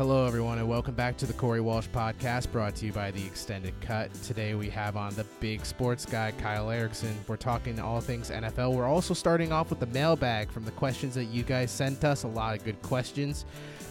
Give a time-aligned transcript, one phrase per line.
[0.00, 3.22] Hello, everyone, and welcome back to the Corey Walsh podcast brought to you by The
[3.22, 4.10] Extended Cut.
[4.22, 7.14] Today we have on the big sports guy, Kyle Ericson.
[7.28, 8.72] We're talking all things NFL.
[8.72, 12.22] We're also starting off with the mailbag from the questions that you guys sent us.
[12.22, 13.44] A lot of good questions.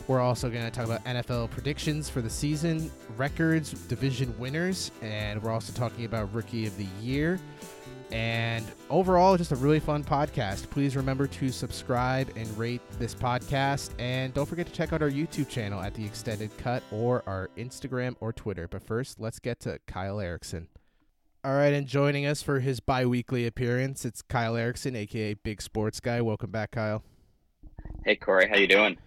[0.07, 5.39] We're also going to talk about NFL predictions for the season, records, division winners, and
[5.43, 7.39] we're also talking about Rookie of the Year.
[8.11, 10.69] And overall, just a really fun podcast.
[10.69, 13.91] Please remember to subscribe and rate this podcast.
[13.99, 17.49] And don't forget to check out our YouTube channel at The Extended Cut or our
[17.57, 18.67] Instagram or Twitter.
[18.67, 20.67] But first, let's get to Kyle Ericson.
[21.43, 25.61] All right, and joining us for his bi weekly appearance, it's Kyle Ericson, aka Big
[25.61, 26.19] Sports Guy.
[26.19, 27.01] Welcome back, Kyle.
[28.03, 28.97] Hey Corey, how you doing?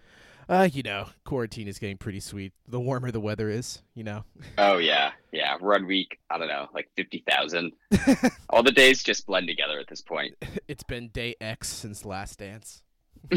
[0.49, 2.53] Uh, you know, quarantine is getting pretty sweet.
[2.69, 4.25] The warmer the weather is, you know.
[4.59, 5.57] Oh yeah, yeah.
[5.61, 7.73] Run week, I don't know, like fifty thousand.
[8.51, 10.35] All the days just blend together at this point.
[10.69, 12.83] it's been day X since Last Dance.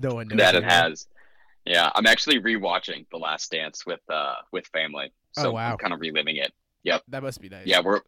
[0.00, 1.06] No one knows that it has.
[1.66, 5.12] Yeah, I'm actually rewatching The Last Dance with uh with family.
[5.32, 5.72] So Oh, wow.
[5.72, 6.52] I'm kind of reliving it.
[6.84, 7.66] Yep, that must be nice.
[7.66, 8.00] Yeah, we're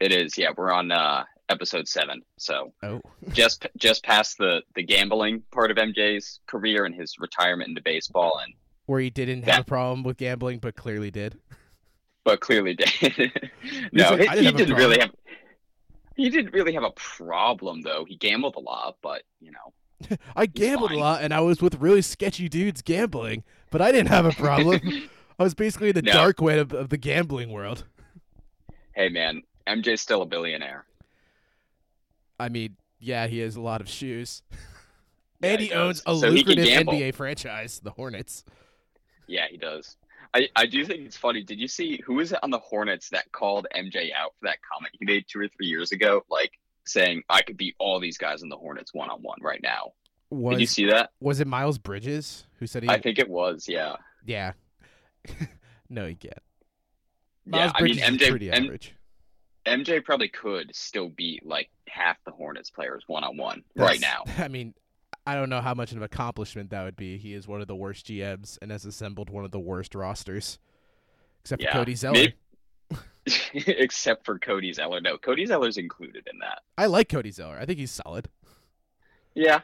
[0.00, 0.36] it is.
[0.36, 2.22] Yeah, we're on uh episode seven.
[2.38, 7.68] So Oh, just just past the the gambling part of MJ's career and his retirement
[7.68, 8.54] into baseball, and
[8.86, 9.56] where he didn't Yeah.
[9.56, 11.38] have a problem with gambling, but clearly did.
[12.24, 13.32] but clearly did.
[13.92, 15.10] no, like, he, didn't he didn't really have.
[16.16, 18.04] He didn't really have a problem though.
[18.06, 21.76] He gambled a lot, but you know, I gambled a lot, and I was with
[21.76, 24.80] really sketchy dudes gambling, but I didn't have a problem.
[25.38, 26.12] I was basically in the No.
[26.12, 27.84] dark web of, of the gambling world.
[28.94, 30.84] hey man, MJ's still a billionaire.
[32.40, 34.42] I mean, yeah, he has a lot of shoes,
[35.42, 36.02] Yeah, and he, does.
[36.06, 36.66] owns a So he lucrative.
[36.86, 38.44] NBA franchise, the Hornets.
[39.26, 39.96] Yeah, he does.
[40.34, 41.42] I, I do think it's funny.
[41.42, 44.58] Did you see who was it on the Hornets that called MJ out for that
[44.62, 46.52] comment he made two or three years ago, like
[46.84, 49.92] saying I could beat all these guys in the Hornets one on one right now?
[50.30, 51.10] Was Did you see that?
[51.20, 52.88] was it Miles Bridges who said he?
[52.88, 53.66] I think it was.
[53.68, 53.96] Yeah.
[54.24, 54.52] yeah.
[55.88, 56.34] no, he can't.
[57.46, 57.56] Yeah.
[57.58, 58.94] Miles I mean, Bridges is MJ pretty M- average.
[59.66, 64.24] MJ probably could still beat like half the Hornets players one on one right now.
[64.38, 64.74] I mean,
[65.26, 67.18] I don't know how much of an accomplishment that would be.
[67.18, 70.58] He is one of the worst GMs and has assembled one of the worst rosters,
[71.42, 72.12] except for Cody Zeller.
[72.14, 72.34] Maybe-
[73.66, 75.00] Except for Cody Zeller.
[75.00, 76.60] No, Cody Zeller's included in that.
[76.78, 77.58] I like Cody Zeller.
[77.60, 78.28] I think he's solid.
[79.34, 79.60] Yeah.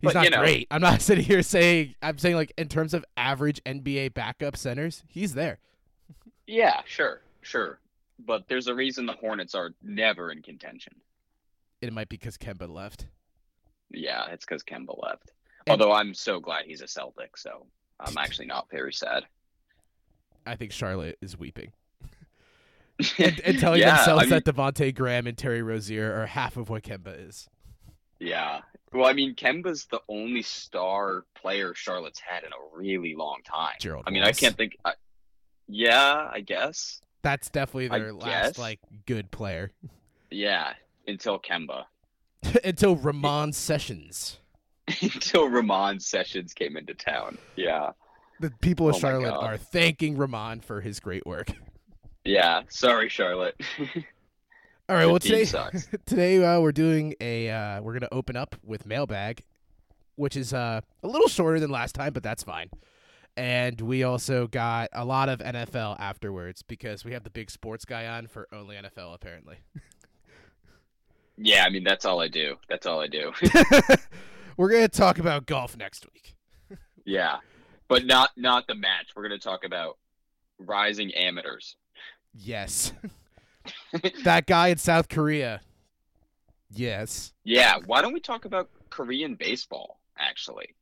[0.00, 0.68] He's But, not you know- great.
[0.70, 1.94] I'm not sitting here saying.
[2.02, 5.58] I'm saying like in terms of average NBA backup centers, he's there.
[6.46, 7.78] Yeah, sure, sure.
[8.18, 10.94] But there's a reason the Hornets are never in contention.
[11.80, 13.06] It might be because Kemba left.
[13.90, 15.30] Yeah, it's because Kemba left.
[15.66, 17.66] And- Although I'm so glad he's a Celtic, so
[18.00, 19.24] I'm actually not very sad.
[20.46, 21.72] I think Charlotte is weeping
[23.18, 26.56] and, and telling yeah, themselves I mean, that Devonte Graham and Terry Rozier are half
[26.56, 27.48] of what Kemba is.
[28.18, 28.60] yeah.
[28.90, 33.74] Well, I mean, Kemba's the only star player Charlotte's had in a really long time.
[33.78, 34.04] Gerald.
[34.06, 34.78] I mean, I can't think.
[34.82, 34.94] I,
[35.66, 37.02] yeah, I guess.
[37.22, 38.58] That's definitely I their last guess.
[38.58, 39.70] like good player
[40.30, 40.72] Yeah,
[41.06, 41.84] until Kemba,
[42.64, 44.38] until Ramon Sessions.
[45.02, 47.36] until Ramon Sessions came into town.
[47.56, 47.90] Yeah,
[48.40, 51.50] The people of Oh Charlotte are thanking Ramon for his great work.
[52.24, 52.62] yeah.
[52.68, 53.60] Sorry, Charlotte.
[54.90, 55.44] All right, well today
[56.06, 59.42] today uh, we're doing a uh, we're gonna open up with mailbag,
[60.14, 62.70] which is uh, a little shorter than last time, but that's fine.
[63.38, 67.84] And we also got a lot of NFL afterwards because we have the big sports
[67.84, 69.58] guy on for only NFL apparently.
[71.36, 72.56] yeah, I mean, that's all I do.
[72.68, 73.30] That's all I do.
[74.56, 76.34] we're gonna talk about golf next week.
[77.04, 77.36] Yeah,
[77.86, 79.12] but not not the match.
[79.14, 79.98] We're gonna talk about
[80.58, 81.76] rising amateurs.
[82.34, 82.92] Yes,
[84.24, 85.60] that guy in South Korea.
[86.70, 87.32] Yes.
[87.44, 90.00] Yeah, why don't we talk about Korean baseball?
[90.18, 90.74] Actually,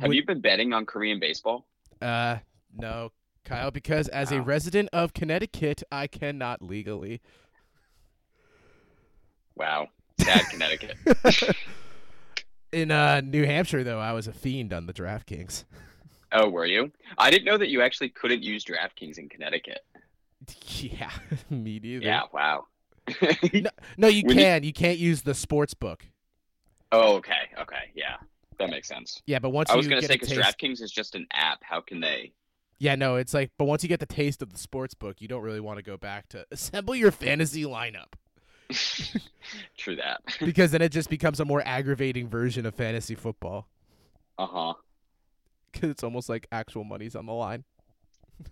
[0.00, 1.66] have Would- you been betting on Korean baseball?
[2.04, 2.38] Uh,
[2.76, 3.10] no,
[3.44, 7.20] Kyle, because as a resident of Connecticut, I cannot legally.
[9.56, 9.88] Wow,
[10.20, 10.96] sad Connecticut.
[12.72, 15.64] In uh, New Hampshire, though, I was a fiend on the DraftKings.
[16.32, 16.90] Oh, were you?
[17.16, 19.80] I didn't know that you actually couldn't use DraftKings in Connecticut.
[20.76, 21.10] Yeah,
[21.48, 22.04] me neither.
[22.04, 22.66] Yeah, wow.
[23.96, 24.72] No, you When you- You...
[24.74, 26.04] can't use the sports book.
[26.92, 28.16] oh, okay, okay, yeah,
[28.58, 29.20] that makes sense.
[29.26, 31.58] Yeah, but once I was gonna say because taste, DraftKings is just an app.
[31.62, 32.32] How can they?
[32.78, 35.28] yeah, no, it's like, but once you get the taste of the sports book, you
[35.28, 38.14] don't really want to go back to assemble your fantasy lineup
[39.78, 40.20] True that.
[40.40, 43.68] because then it just becomes a more aggravating version of fantasy football
[44.38, 44.74] Uh huh.
[45.72, 47.64] because it's almost like actual money's on the line.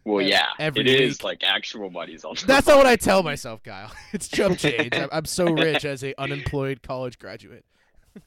[0.04, 1.24] Well, yeah, every it is week.
[1.24, 2.34] like actual money's on.
[2.36, 2.46] The line.
[2.46, 3.90] That's not what I tell myself, Kyle.
[4.12, 4.90] It's chump change.
[4.94, 7.64] I'm, I'm so rich as a unemployed college graduate.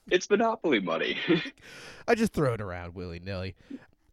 [0.10, 1.18] It's monopoly money.
[2.08, 3.56] I just throw it around willy nilly.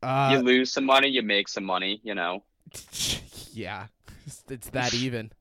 [0.02, 2.00] Uh, you lose some money, you make some money.
[2.02, 2.42] You know.
[3.52, 3.86] yeah,
[4.48, 5.32] it's that even.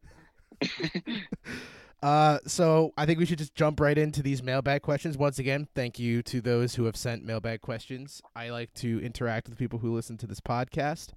[2.03, 5.17] uh, so I think we should just jump right into these mailbag questions.
[5.17, 8.21] Once again, thank you to those who have sent mailbag questions.
[8.35, 11.09] I like to interact with people who listen to this podcast,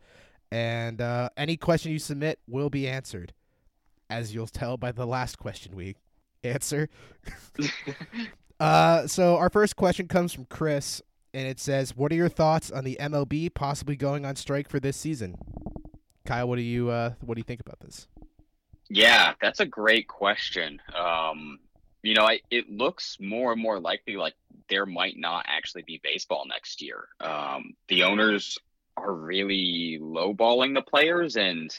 [0.50, 3.32] and uh, any question you submit will be answered,
[4.08, 5.96] as you'll tell by the last question we
[6.44, 6.88] answer.
[8.64, 11.02] Uh, so our first question comes from Chris,
[11.32, 14.80] and it says, "What are your thoughts on the MLB possibly going on strike for
[14.80, 15.36] this season?"
[16.24, 18.08] Kyle, what do you uh, what do you think about this?
[18.88, 20.80] Yeah, that's a great question.
[20.96, 21.58] Um,
[22.02, 24.34] you know, I, it looks more and more likely like
[24.68, 27.08] there might not actually be baseball next year.
[27.20, 28.58] Um, the owners
[28.96, 31.74] are really lowballing the players, and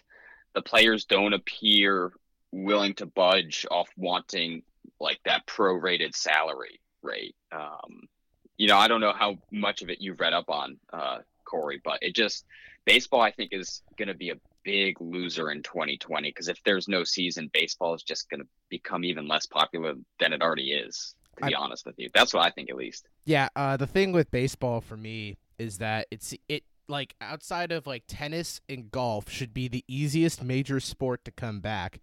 [0.53, 2.11] the players don't appear
[2.51, 4.63] willing to budge off wanting
[5.05, 7.35] like that prorated salary rate.
[7.51, 8.09] Um,
[8.57, 11.79] you know, I don't know how much of it you've read up on, uh, Corey,
[11.83, 12.45] but it just
[12.85, 16.87] baseball I think is going to be a big loser in 2020 because if there's
[16.87, 21.15] no season, baseball is just going to become even less popular than it already is.
[21.37, 23.07] To be I, honest with you, that's what I think at least.
[23.25, 27.85] Yeah, uh, the thing with baseball for me is that it's it like outside of
[27.87, 31.99] like tennis and golf should be the easiest major sport to come back.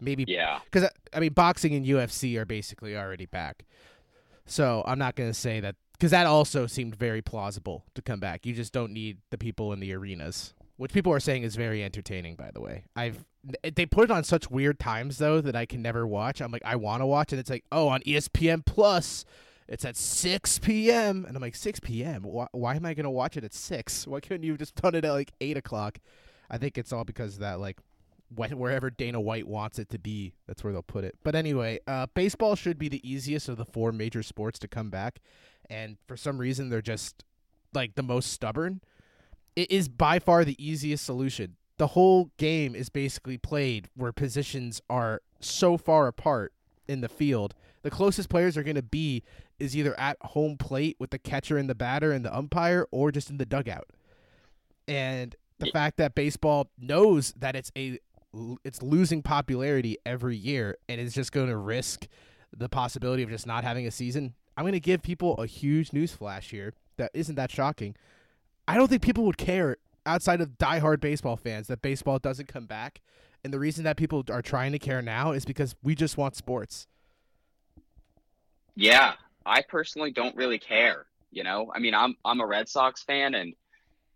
[0.00, 3.64] Maybe yeah, because I mean boxing and UFC are basically already back.
[4.46, 8.20] So I'm not going to say that because that also seemed very plausible to come
[8.20, 8.44] back.
[8.44, 11.82] You just don't need the people in the arenas, which people are saying is very
[11.82, 12.36] entertaining.
[12.36, 13.24] By the way, I've
[13.62, 16.42] eh, they put it on such weird times though that I can never watch.
[16.42, 19.24] I'm like I want to watch, and it's like oh on ESPN Plus.
[19.66, 21.24] It's at 6 p.m.
[21.26, 22.22] And I'm like, 6 p.m.?
[22.22, 24.06] Why, why am I going to watch it at 6?
[24.06, 26.00] Why couldn't you just put it at like 8 o'clock?
[26.50, 27.78] I think it's all because of that, like,
[28.36, 31.16] wherever Dana White wants it to be, that's where they'll put it.
[31.22, 34.90] But anyway, uh, baseball should be the easiest of the four major sports to come
[34.90, 35.20] back
[35.70, 37.24] and for some reason they're just
[37.72, 38.80] like the most stubborn,
[39.56, 41.56] it is by far the easiest solution.
[41.76, 46.52] The whole game is basically played where positions are so far apart
[46.86, 47.54] in the field.
[47.82, 49.22] The closest players are going to be
[49.58, 53.10] is either at home plate with the catcher and the batter and the umpire or
[53.10, 53.90] just in the dugout.
[54.86, 57.98] And the fact that baseball knows that it's a
[58.64, 62.06] it's losing popularity every year and it's just going to risk
[62.56, 65.92] the possibility of just not having a season I'm going to give people a huge
[65.92, 67.96] news flash here that isn't that shocking.
[68.68, 69.76] I don't think people would care
[70.06, 73.00] outside of diehard baseball fans that baseball doesn't come back.
[73.42, 76.36] And the reason that people are trying to care now is because we just want
[76.36, 76.86] sports.
[78.74, 79.14] Yeah,
[79.44, 81.06] I personally don't really care.
[81.30, 83.54] You know, I mean, I'm I'm a Red Sox fan, and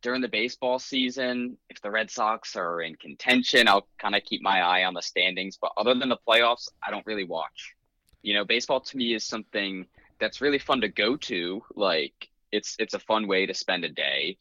[0.02, 4.42] during the baseball season, if the Red Sox are in contention, I'll kind of keep
[4.42, 5.58] my eye on the standings.
[5.60, 7.74] But other than the playoffs, I don't really watch.
[8.22, 9.86] You know, baseball to me is something
[10.20, 11.62] that's really fun to go to.
[11.74, 14.38] Like it's it's a fun way to spend a day.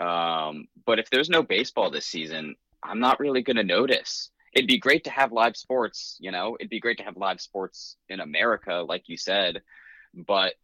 [0.00, 4.30] Um, but if there's no baseball this season, I'm not really going to notice.
[4.54, 6.56] It'd be great to have live sports, you know.
[6.58, 9.60] It'd be great to have live sports in America, like you said,
[10.26, 10.54] but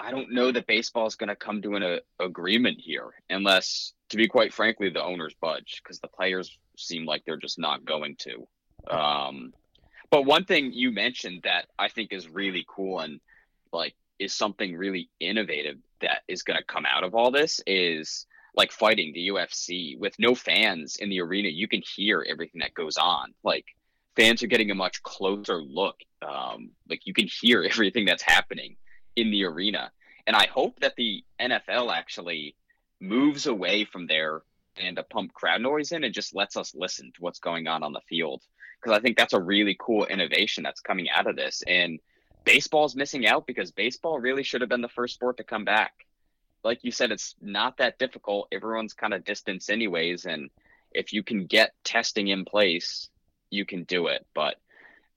[0.00, 3.92] I don't know that baseball is going to come to an a, agreement here, unless,
[4.10, 7.84] to be quite frankly, the owners budge because the players seem like they're just not
[7.84, 8.46] going to.
[8.88, 9.52] Um,
[10.10, 13.20] but one thing you mentioned that I think is really cool, and
[13.72, 18.26] like is something really innovative that is going to come out of all this is
[18.54, 21.48] like fighting the UFC with no fans in the arena.
[21.48, 23.34] You can hear everything that goes on.
[23.42, 23.66] Like
[24.16, 25.96] fans are getting a much closer look.
[26.22, 28.76] Um, like you can hear everything that's happening
[29.16, 29.90] in the arena.
[30.26, 32.54] And I hope that the NFL actually
[33.00, 34.42] moves away from there
[34.76, 37.82] and to pump crowd noise in and just lets us listen to what's going on
[37.82, 38.42] on the field.
[38.80, 41.62] Because I think that's a really cool innovation that's coming out of this.
[41.66, 41.98] And
[42.44, 45.92] baseball's missing out because baseball really should have been the first sport to come back.
[46.64, 48.48] Like you said, it's not that difficult.
[48.52, 50.50] Everyone's kind of distance anyways, and
[50.92, 53.10] if you can get testing in place,
[53.50, 54.26] you can do it.
[54.34, 54.56] But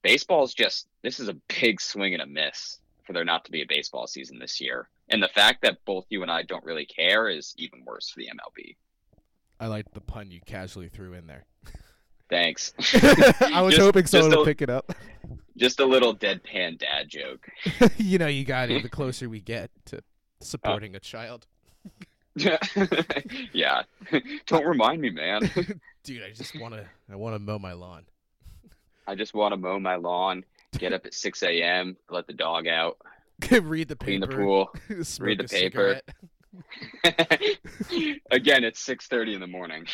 [0.03, 2.80] baseball's just this is a big swing and a miss
[3.11, 4.87] for there not to be a baseball season this year.
[5.09, 8.19] And the fact that both you and I don't really care is even worse for
[8.19, 8.77] the MLB.
[9.59, 11.43] I like the pun you casually threw in there.
[12.29, 12.73] Thanks.
[13.41, 14.95] I was just, hoping someone would pick it up.
[15.57, 17.49] Just a little deadpan dad joke.
[17.97, 18.81] you know, you got it.
[18.81, 20.01] The closer we get to
[20.39, 21.45] supporting a child.
[23.53, 23.83] yeah.
[24.47, 25.51] Don't remind me, man.
[26.03, 26.85] Dude, I just want to.
[27.11, 28.05] I want to mow my lawn.
[29.05, 30.45] I just want to mow my lawn.
[30.77, 31.97] Get up at six a.m.
[32.09, 32.97] Let the dog out.
[33.51, 34.05] read the paper.
[34.05, 34.69] Clean the pool.
[35.19, 36.01] read the paper.
[38.31, 39.85] Again, it's six thirty in the morning.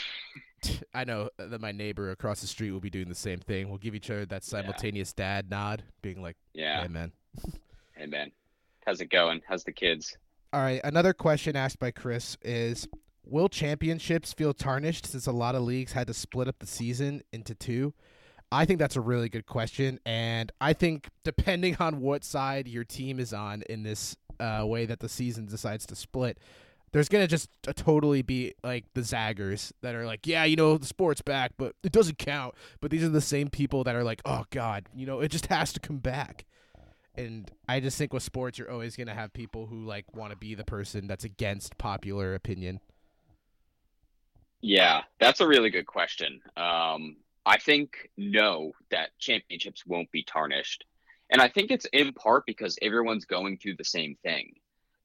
[0.94, 3.70] I know that my neighbor across the street will be doing the same thing.
[3.70, 5.24] We'll give each other that simultaneous yeah.
[5.36, 7.12] dad nod, being like, "Yeah, hey man,
[7.96, 8.32] hey man,
[8.86, 9.42] how's it going?
[9.48, 10.18] How's the kids?"
[10.54, 10.80] All right.
[10.84, 12.88] Another question asked by Chris is,
[13.24, 17.22] will championships feel tarnished since a lot of leagues had to split up the season
[17.34, 17.94] into two?
[18.52, 22.86] I think that's a really good question, and I think depending on what side your
[22.86, 26.38] team is on in this uh, way that the season decides to split,
[26.92, 30.78] there's gonna just uh, totally be like the zaggers that are like, yeah, you know,
[30.78, 32.56] the sport's back, but it doesn't count.
[32.80, 35.46] But these are the same people that are like, oh god, you know, it just
[35.48, 36.46] has to come back.
[37.16, 40.38] And I just think with sports, you're always gonna have people who like want to
[40.38, 42.80] be the person that's against popular opinion.
[44.62, 46.42] Yeah, that's a really good question.
[46.56, 50.84] Um, I think no, that championships won't be tarnished.
[51.30, 54.56] And I think it's in part because everyone's going through the same thing.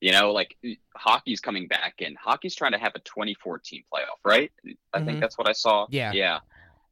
[0.00, 0.56] You know, like
[0.96, 2.16] hockey's coming back in.
[2.16, 4.50] Hockey's trying to have a 2014 playoff, right?
[4.92, 5.04] I Mhm.
[5.04, 5.87] think that's what I saw.
[5.90, 6.11] Yeah.
[6.12, 6.40] Yeah.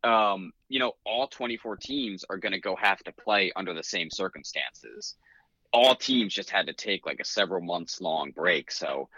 [0.05, 3.83] Um, you know, all 24 teams are going to go have to play under the
[3.83, 5.17] same circumstances.
[5.73, 8.71] All teams just had to take like a several months long break.
[8.71, 9.09] So,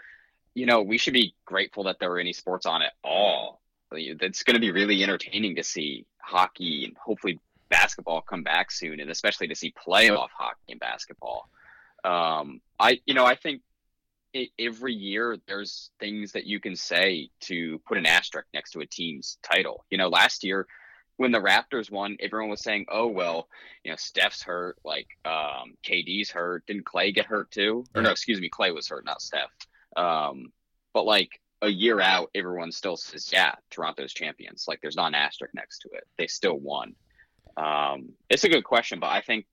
[0.55, 3.61] you know, we should be grateful that there are any sports on at all.
[3.91, 7.39] It's going to be really entertaining to see hockey and hopefully
[7.69, 11.49] basketball come back soon, and especially to see playoff hockey and basketball.
[12.03, 13.61] Um, I, you know, I think
[14.35, 18.79] i every year there's things that you can say to put an asterisk next to
[18.79, 19.85] a team's title.
[19.89, 20.67] You know, last year
[21.17, 23.47] when the Raptors won, everyone was saying, "Oh well,
[23.83, 26.65] you know, Steph's hurt, like um, KD's hurt.
[26.65, 27.85] Didn't Clay get hurt too?
[27.95, 29.51] Or no, excuse me, Clay was hurt, not Steph."
[29.95, 30.51] Um,
[30.93, 35.15] but like a year out, everyone still says, "Yeah, Toronto's champions." Like there's not an
[35.15, 36.05] asterisk next to it.
[36.17, 36.93] They still won.
[37.57, 39.45] Um, it's a good question, but I think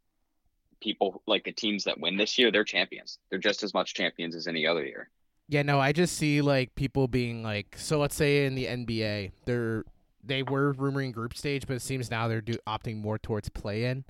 [0.81, 3.19] people like the teams that win this year, they're champions.
[3.31, 5.09] They're just as much champions as any other year.
[5.49, 9.33] Yeah, no, I just see like people being like, so let's say in the NBA,
[9.45, 9.85] they're
[10.23, 13.85] they were rumoring group stage, but it seems now they're do, opting more towards play
[13.85, 14.05] in.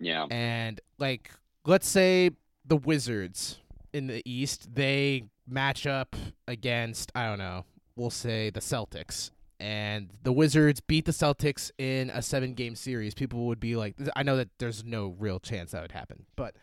[0.00, 0.26] Yeah.
[0.30, 1.30] And like,
[1.64, 2.30] let's say
[2.64, 3.58] the Wizards
[3.94, 7.64] in the East, they match up against I don't know,
[7.96, 13.14] we'll say the Celtics, and the Wizards beat the Celtics in a seven-game series.
[13.14, 16.56] People would be like, I know that there's no real chance that would happen, but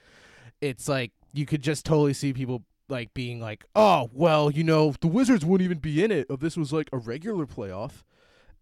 [0.60, 4.94] it's like you could just totally see people like being like, "Oh, well, you know,
[5.00, 8.04] the Wizards wouldn't even be in it if this was like a regular playoff."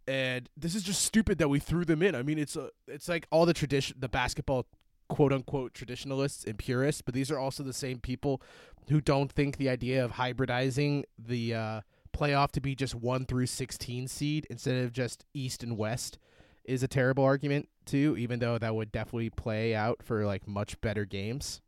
[0.07, 2.15] And this is just stupid that we threw them in.
[2.15, 4.67] I mean, it's a it's like all the tradition the basketball
[5.09, 8.41] quote unquote traditionalists and purists, but these are also the same people
[8.89, 11.81] who don't think the idea of hybridizing the uh,
[12.15, 16.17] playoff to be just 1 through 16 seed instead of just east and west
[16.63, 20.79] is a terrible argument too, even though that would definitely play out for like much
[20.81, 21.61] better games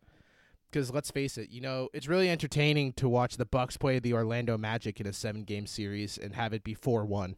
[0.71, 4.13] because let's face it, you know, it's really entertaining to watch the Bucks play the
[4.13, 7.35] Orlando Magic in a seven game series and have it be four one.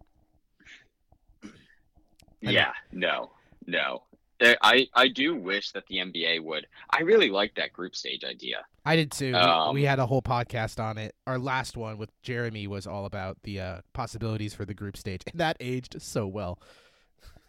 [2.41, 3.31] Yeah, no,
[3.65, 4.03] no.
[4.43, 6.67] There, I I do wish that the NBA would.
[6.89, 8.65] I really like that group stage idea.
[8.85, 9.31] I did too.
[9.31, 11.15] We- Um, we, had a whole podcast on it.
[11.25, 15.21] Our last one with Jeremy was all about the uh, possibilities for the group stage,
[15.31, 16.59] and that aged so well.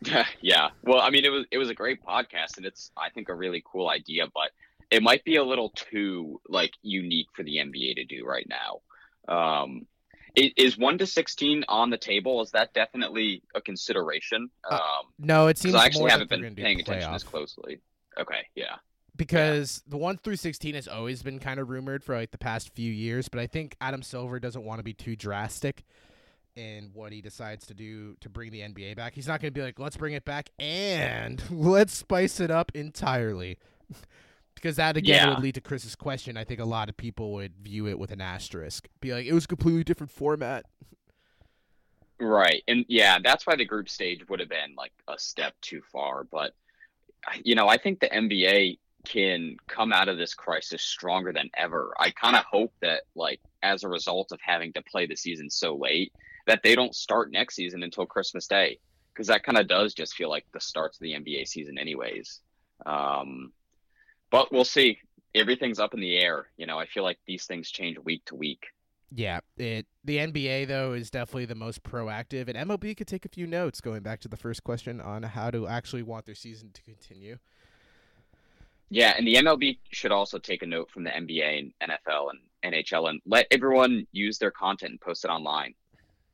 [0.41, 0.69] yeah.
[0.85, 3.35] Well, I mean, it was it was a great podcast, and it's I think a
[3.35, 4.51] really cool idea, but
[4.93, 8.81] it might be a little too like unique for the NBA to do right now.
[9.35, 9.87] Um,
[10.35, 12.43] is one to sixteen on the table?
[12.43, 14.51] Is that definitely a consideration?
[14.69, 15.75] Uh, Um, No, it seems.
[15.75, 17.81] I actually haven't been paying attention as closely.
[18.19, 18.77] Okay, yeah.
[19.17, 22.75] because the one through sixteen has always been kind of rumored for like the past
[22.75, 25.85] few years, but I think Adam Silver doesn't want to be too drastic
[26.57, 29.15] in what he decides to do to bring the NBA back.
[29.15, 32.71] He's not going to be like, let's bring it back and let's spice it up
[32.75, 33.59] entirely.
[34.55, 35.35] Because that again Yeah.
[35.35, 36.37] would lead to Chris's question.
[36.37, 39.33] I think a lot of people would view it with an asterisk, be like, it
[39.33, 40.67] was a completely different format.
[42.21, 42.63] Right.
[42.69, 46.25] And yeah, that's why the group stage would have been like a step too far.
[46.25, 46.55] But,
[47.43, 51.93] you know, I think the NBA can come out of this crisis stronger than ever.
[51.99, 55.51] I kind of hope that, like, as a result of having to play the season
[55.51, 56.13] so late,
[56.47, 58.79] that they don't start next season until Christmas Day.
[59.13, 62.41] Because that kind of does just feel like the starts of the NBA season, anyways.
[62.87, 63.53] Um,
[64.35, 64.99] but we'll see.
[65.33, 66.49] Everything's up in the air.
[66.57, 68.67] You know, I feel like these things change week to week.
[69.15, 73.29] Yeah, it the NBA though is definitely the most proactive, and MLB could take a
[73.29, 76.73] few notes going back to the first question on how to actually want their season
[76.73, 77.39] to continue.
[78.91, 82.75] Yeah, and the MLB should also take a note from the NBA and NFL and
[82.75, 85.75] NHL and let everyone use their content and post it online.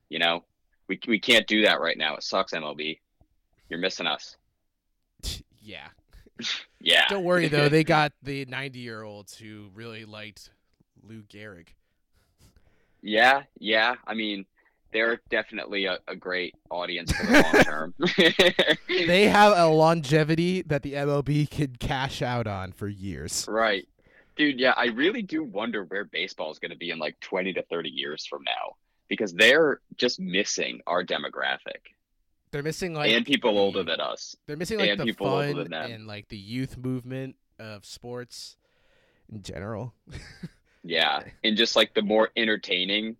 [0.08, 0.44] You know,
[0.88, 2.16] we we can't do that right now.
[2.16, 2.98] It sucks, MLB.
[3.68, 4.38] You're missing us.
[5.60, 5.88] yeah,
[6.80, 7.04] Yeah.
[7.08, 10.50] don't worry though, they got the ninety-year-olds who really liked
[11.02, 11.68] Lou Gehrig.
[13.02, 13.96] yeah, yeah.
[14.06, 14.44] I mean,
[14.92, 17.94] they're definitely a, a great audience for the long term.
[19.06, 23.46] They have a longevity that the MLB could cash out on for years.
[23.48, 23.86] right.
[24.36, 27.52] Dude, yeah, I really do wonder where baseball is going to be in like 20
[27.54, 28.76] to 30 years from now.
[29.08, 31.82] because they're just missing our demographic
[32.52, 34.34] They're missing like and people older than us.
[34.46, 35.92] They're missing like and the people older fun than them.
[35.92, 38.56] and like the youth movement of sports
[39.32, 39.94] in general.
[40.82, 43.16] Yeah, and just like the more entertaining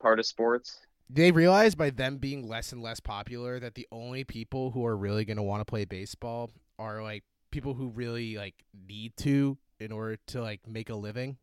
[0.00, 0.78] part of sports.
[1.10, 4.96] they realize by them being less and less popular that the only people who are
[4.96, 8.54] really going to want to play baseball are like people who really like
[8.88, 11.36] need to in order to like make a living.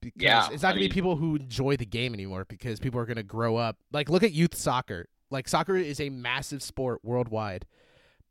[0.00, 2.98] Because Yeah, it's not going to be people who enjoy the game anymore because people
[3.00, 3.76] are going to grow up.
[3.92, 5.06] Like look at youth soccer.
[5.30, 7.66] Like soccer is a massive sport worldwide.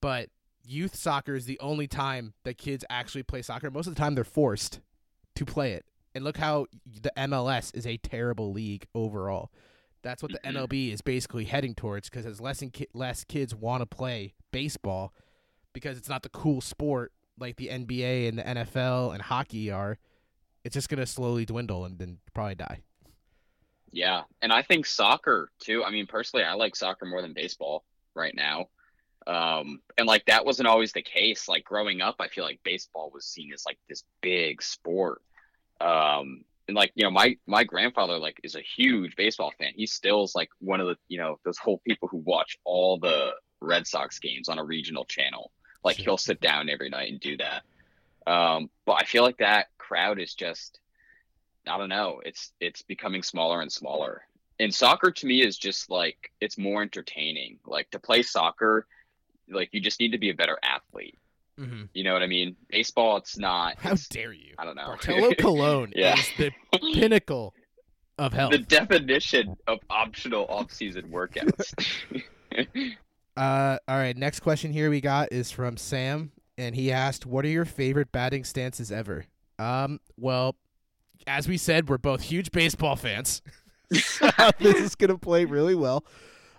[0.01, 0.29] But
[0.63, 3.69] youth soccer is the only time that kids actually play soccer.
[3.71, 4.79] Most of the time they're forced
[5.35, 5.85] to play it.
[6.13, 9.51] And look how the MLS is a terrible league overall.
[10.01, 10.39] That's what the.
[10.39, 10.57] Mm-hmm.
[10.57, 14.33] MLB is basically heading towards because as less and ki- less kids want to play
[14.51, 15.13] baseball
[15.73, 19.97] because it's not the cool sport like the NBA and the NFL and hockey are,
[20.63, 22.81] it's just going to slowly dwindle and then probably die.
[23.95, 25.81] Yeah, and I think soccer too.
[25.85, 28.65] I mean, personally, I like soccer more than baseball right now.
[29.25, 31.47] Um, and like that wasn't always the case.
[31.47, 35.21] Like growing up, I feel like baseball was seen as like this big sport.
[35.79, 39.71] Um, and like you know, my my grandfather like is a huge baseball fan.
[39.77, 42.99] He still is like one of the you know those whole people who watch all
[42.99, 45.51] the Red Sox games on a regional channel.
[45.85, 47.63] Like he'll sit down every night and do that.
[48.29, 50.81] Um, but I feel like that crowd is just
[51.67, 52.21] I don't know.
[52.25, 54.21] It's it's becoming smaller and smaller.
[54.59, 57.59] And soccer to me is just like it's more entertaining.
[57.65, 58.87] Like to play soccer,
[59.49, 61.17] like you just need to be a better athlete.
[61.59, 61.83] Mm-hmm.
[61.93, 62.55] You know what I mean?
[62.69, 63.75] Baseball, it's not.
[63.77, 64.53] How it's- dare you?
[64.57, 64.85] I don't know.
[64.87, 66.17] Bartolo Colon Yeah.
[66.19, 66.51] is the
[66.93, 67.53] pinnacle
[68.17, 68.51] of health.
[68.51, 71.73] the definition of optional off-season workouts.
[73.37, 74.15] Uh, all right.
[74.15, 78.09] Next question here we got is from Sam, and he asked, "What are your favorite
[78.13, 79.25] batting stances ever?"
[79.59, 80.55] Um, well,
[81.27, 83.41] as we said, we're both huge baseball fans,
[83.89, 84.21] this
[84.61, 86.05] is gonna play really well.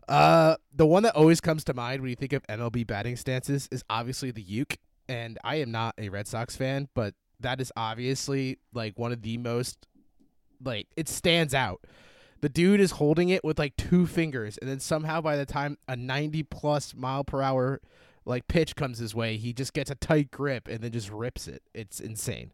[0.08, 3.68] Uh, the one that always comes to mind when you think of MLB batting stances
[3.72, 4.76] is obviously the Youk,
[5.08, 9.22] and I am not a Red Sox fan, but that is obviously like one of
[9.22, 9.86] the most
[10.62, 11.84] like it stands out.
[12.42, 15.78] The dude is holding it with like two fingers, and then somehow by the time
[15.88, 17.80] a 90 plus mile per hour
[18.24, 21.48] like pitch comes his way, he just gets a tight grip and then just rips
[21.48, 21.62] it.
[21.74, 22.52] It's insane.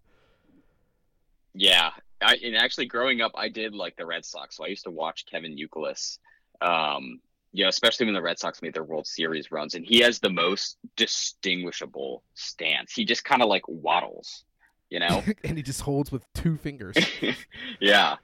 [1.54, 4.56] Yeah, I, and actually growing up, I did like the Red Sox.
[4.56, 6.18] So I used to watch Kevin Youkilis.
[6.60, 7.20] Um,
[7.52, 10.18] you know, especially when the Red Sox made their World Series runs, and he has
[10.18, 12.92] the most distinguishable stance.
[12.92, 14.44] He just kind of like waddles,
[14.88, 15.22] you know.
[15.44, 16.96] and he just holds with two fingers.
[17.80, 18.16] yeah.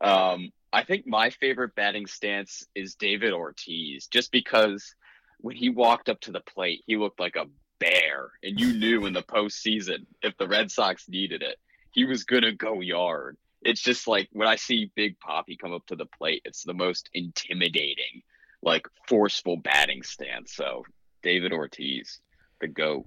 [0.00, 4.94] Um, I think my favorite batting stance is David Ortiz, just because
[5.38, 7.46] when he walked up to the plate, he looked like a
[7.80, 11.56] bear, and you knew in the postseason if the Red Sox needed it,
[11.96, 13.38] he was gonna go yard.
[13.62, 16.74] It's just like when I see Big Poppy come up to the plate, it's the
[16.74, 18.22] most intimidating,
[18.62, 20.54] like forceful batting stance.
[20.54, 20.84] So
[21.22, 22.20] David Ortiz,
[22.60, 23.06] the goat.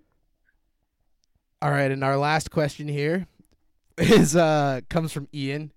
[1.62, 3.28] All right, and our last question here
[3.98, 5.72] is uh comes from Ian.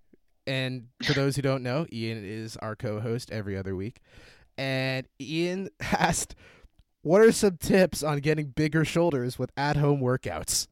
[0.45, 4.01] And for those who don't know, Ian is our co-host every other week.
[4.57, 6.35] And Ian asked,
[7.03, 10.67] "What are some tips on getting bigger shoulders with at-home workouts?"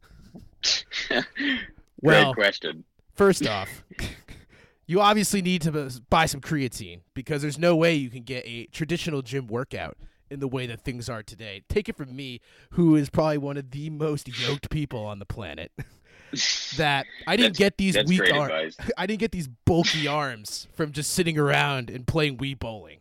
[2.04, 2.84] Great Well, question.
[3.14, 3.84] First off,
[4.86, 8.66] you obviously need to buy some creatine because there's no way you can get a
[8.66, 9.96] traditional gym workout
[10.30, 11.62] in the way that things are today.
[11.68, 15.26] Take it from me, who is probably one of the most yoked people on the
[15.26, 15.72] planet.
[16.76, 18.76] that I didn't That's- get these weak arms.
[18.96, 22.98] I didn't get these bulky arms from just sitting around and playing Wii bowling.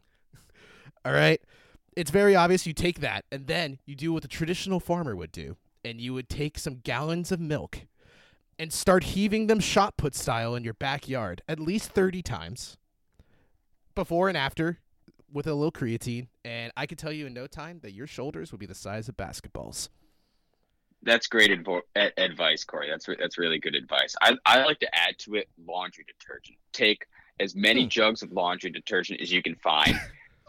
[1.06, 1.40] All right?
[1.96, 5.32] It's very obvious you take that and then you do what the traditional farmer would
[5.32, 5.58] do.
[5.86, 7.82] And you would take some gallons of milk
[8.60, 12.78] and start heaving them shot put style in your backyard at least 30 times
[13.95, 14.80] before and after
[15.32, 16.28] with a little creatine.
[16.43, 19.08] And I can tell you in no time that your shoulders will be the size
[19.08, 19.88] of basketballs.
[21.02, 21.82] That's great advo-
[22.17, 22.89] advice, Corey.
[22.89, 24.15] That's re- that's really good advice.
[24.22, 26.58] I I like to add to it laundry detergent.
[26.74, 27.06] Take
[27.39, 27.88] as many Hmm.
[27.89, 29.95] jugs of laundry detergent as you can find.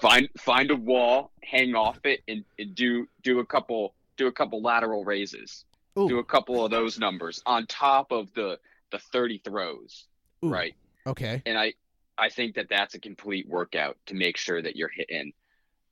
[0.00, 4.32] find find a wall, hang off it, and, and do do a couple do a
[4.32, 5.64] couple lateral raises.
[5.98, 8.58] Ooh, Do a couple of those numbers on top of the
[8.92, 10.06] the thirty throws,
[10.44, 10.74] ooh, right?
[11.06, 11.42] Okay.
[11.46, 11.74] And I
[12.18, 15.32] I think that that's a complete workout to make sure that you're hitting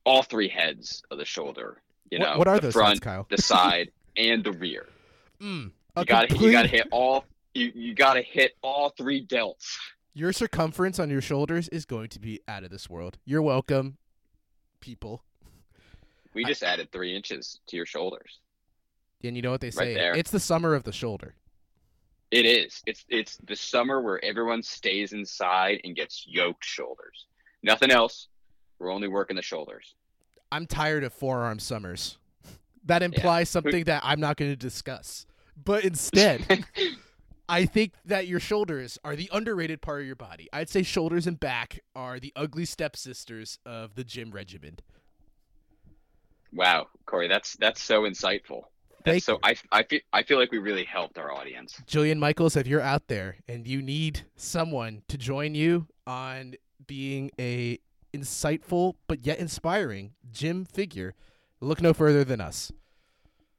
[0.04, 1.82] all three heads of the shoulder.
[2.10, 3.26] You What- know, what are the front, Kyle?
[3.30, 4.86] the side, and the rear.
[5.40, 9.76] Mm, You gotta you gotta hit all you, you gotta hit all three delts.
[10.14, 13.18] Your circumference on your shoulders is going to be out of this world.
[13.24, 13.98] You're welcome,
[14.80, 15.22] people.
[16.34, 18.40] We I- just added three inches to your shoulders.
[19.24, 19.94] And you know what they say?
[19.94, 20.14] there.
[20.14, 21.34] It's the summer of the shoulder.
[22.30, 22.82] It is.
[22.86, 27.26] It's it's the summer where everyone stays inside and gets yoked shoulders.
[27.62, 28.28] Nothing else.
[28.78, 29.94] We're only working the shoulders.
[30.52, 32.18] I'm tired of forearm summers.
[32.84, 35.26] That implies something that I'm not going to discuss.
[35.62, 36.64] But instead,
[37.48, 40.48] I think that your shoulders are the underrated part of your body.
[40.54, 44.78] I'd say shoulders and back are the ugly stepsisters of the gym regimen.
[46.52, 48.62] Wow, Corey, that's that's so insightful.
[49.04, 51.80] That's so I, I feel I feel like we really helped our audience.
[51.86, 56.54] Jillian Michaels, if you're out there and you need someone to join you on
[56.86, 57.78] being a
[58.14, 61.14] insightful but yet inspiring gym figure,
[61.60, 62.72] look no further than us.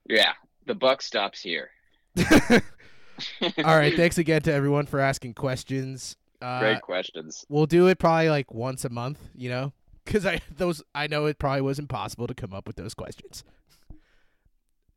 [0.05, 0.33] Yeah,
[0.65, 1.69] the buck stops here.
[3.41, 6.15] All right, thanks again to everyone for asking questions.
[6.41, 7.45] Uh, Great questions.
[7.49, 9.73] We'll do it probably like once a month, you know,
[10.05, 13.43] because I those I know it probably was impossible to come up with those questions.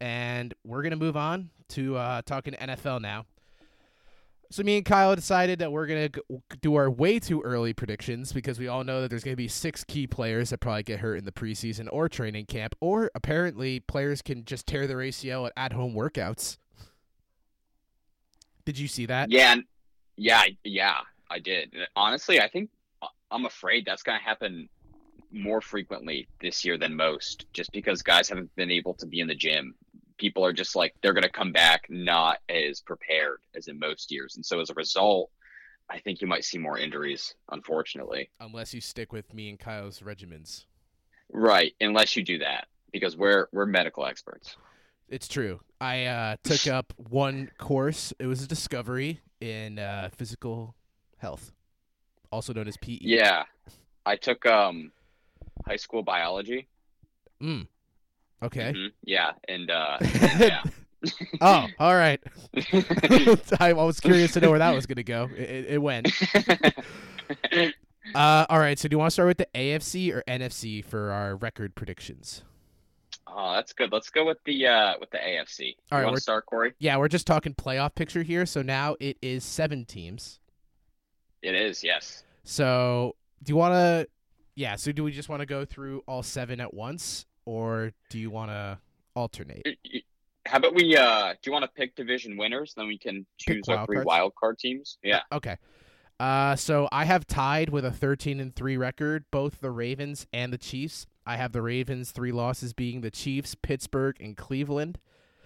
[0.03, 3.25] And we're gonna move on to uh, talking NFL now.
[4.51, 6.11] So me and Kyle decided that we're gonna
[6.61, 9.85] do our way too early predictions because we all know that there's gonna be six
[9.85, 14.23] key players that probably get hurt in the preseason or training camp, or apparently players
[14.23, 16.59] can just tear their ACL at at-home workouts.
[18.65, 19.31] Did you see that?
[19.31, 19.55] Yeah,
[20.17, 20.99] yeah, yeah,
[21.31, 21.77] I did.
[21.95, 22.71] Honestly, I think
[23.03, 24.69] uh, I'm afraid that's gonna happen
[25.31, 29.29] more frequently this year than most, just because guys haven't been able to be in
[29.29, 29.77] the gym
[30.22, 34.12] people are just like they're going to come back not as prepared as in most
[34.12, 35.30] years, and so as a result,
[35.90, 38.30] I think you might see more injuries, unfortunately.
[38.38, 40.66] Unless you stick with me and Kyle's regimens.
[41.32, 44.56] Right, unless you do that, because we're we're medical experts.
[45.08, 45.58] It's true.
[45.80, 48.14] I uh, took up one course.
[48.20, 50.76] It was a discovery in uh, physical
[51.18, 51.50] health,
[52.30, 52.98] also known as PE.
[53.00, 53.42] Yeah,
[54.06, 54.92] I took um,
[55.66, 56.68] high school biology.
[57.42, 57.66] Mm.
[58.42, 58.72] Okay.
[58.72, 58.88] Mm-hmm.
[59.05, 59.98] Yeah, and uh,
[60.38, 60.62] yeah.
[61.40, 62.20] oh, all right.
[63.61, 65.28] I was curious to know where that was going to go.
[65.37, 66.09] It, it went.
[68.14, 68.78] uh, all right.
[68.78, 72.42] So, do you want to start with the AFC or NFC for our record predictions?
[73.26, 73.92] Oh, that's good.
[73.92, 75.76] Let's go with the uh, with the AFC.
[75.90, 76.74] All right, want to start, Corey?
[76.78, 78.46] Yeah, we're just talking playoff picture here.
[78.46, 80.40] So now it is seven teams.
[81.42, 82.22] It is, yes.
[82.44, 84.09] So, do you want to?
[84.55, 84.76] Yeah.
[84.76, 87.26] So, do we just want to go through all seven at once?
[87.44, 88.78] Or do you want to
[89.14, 89.66] alternate?
[90.46, 90.96] How about we?
[90.96, 92.74] uh Do you want to pick division winners?
[92.76, 94.07] Then we can choose our three cards?
[94.07, 94.98] wild card teams.
[95.02, 95.22] Yeah.
[95.31, 95.57] Okay.
[96.20, 100.52] Uh, so I have tied with a 13 and three record, both the Ravens and
[100.52, 101.07] the Chiefs.
[101.26, 104.98] I have the Ravens three losses being the Chiefs, Pittsburgh, and Cleveland.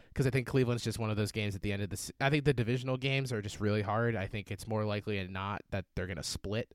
[0.08, 2.12] Because I think Cleveland's just one of those games at the end of the.
[2.20, 4.16] I think the divisional games are just really hard.
[4.16, 6.70] I think it's more likely than not that they're gonna split.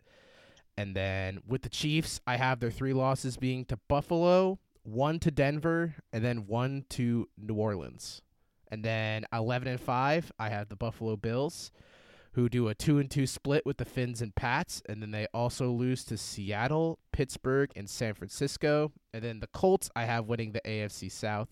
[0.77, 5.31] And then with the Chiefs, I have their three losses being to Buffalo, one to
[5.31, 8.21] Denver, and then one to New Orleans.
[8.69, 11.71] And then 11 and 5, I have the Buffalo Bills,
[12.33, 14.81] who do a 2 and 2 split with the Fins and Pats.
[14.87, 18.93] And then they also lose to Seattle, Pittsburgh, and San Francisco.
[19.13, 21.49] And then the Colts, I have winning the AFC South,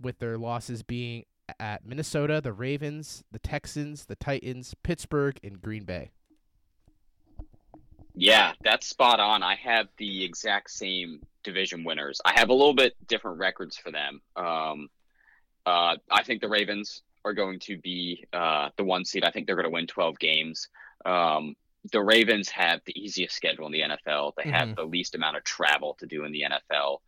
[0.00, 1.24] with their losses being
[1.60, 6.10] at Minnesota, the Ravens, the Texans, the Titans, Pittsburgh, and Green Bay.
[8.14, 9.42] Yeah, that's spot on.
[9.42, 12.20] I have the exact same division winners.
[12.24, 14.20] I have a little bit different records for them.
[14.36, 14.88] Um,
[15.64, 19.24] uh, I think the Ravens are going to be uh, the one seed.
[19.24, 20.68] I think they're going to win 12 games.
[21.04, 21.54] Um,
[21.90, 24.32] the Ravens have the easiest schedule in the NFL.
[24.36, 24.52] They mm-hmm.
[24.52, 26.98] have the least amount of travel to do in the NFL.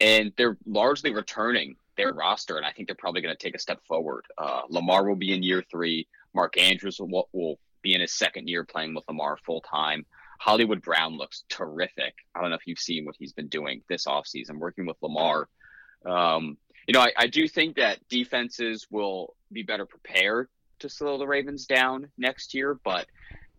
[0.00, 3.58] And they're largely returning their roster, and I think they're probably going to take a
[3.58, 4.26] step forward.
[4.36, 6.06] Uh, Lamar will be in year three.
[6.34, 10.04] Mark Andrews will, will be in his second year playing with Lamar full time.
[10.38, 12.14] Hollywood Brown looks terrific.
[12.34, 15.48] I don't know if you've seen what he's been doing this offseason, working with Lamar.
[16.04, 20.48] Um, you know, I, I do think that defenses will be better prepared
[20.80, 23.06] to slow the Ravens down next year, but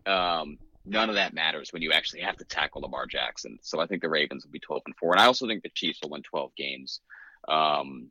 [0.06, 3.58] um, none of that matters when you actually have to tackle Lamar Jackson.
[3.62, 5.12] So I think the Ravens will be 12 and 4.
[5.12, 7.00] And I also think the Chiefs will win 12 games.
[7.46, 8.10] Um,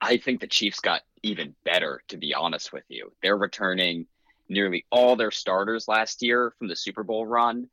[0.00, 3.12] I think the Chiefs got even better, to be honest with you.
[3.22, 4.06] They're returning
[4.48, 7.68] nearly all their starters last year from the Super Bowl run.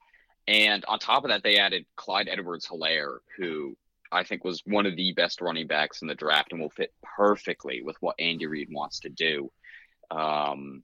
[0.49, 3.77] And on top of that, they added Clyde Edwards Helaire, who
[4.12, 6.91] I think was one of the best running backs in the draft and will fit
[7.03, 9.51] perfectly with what Andy Reid wants to do.
[10.09, 10.81] Um,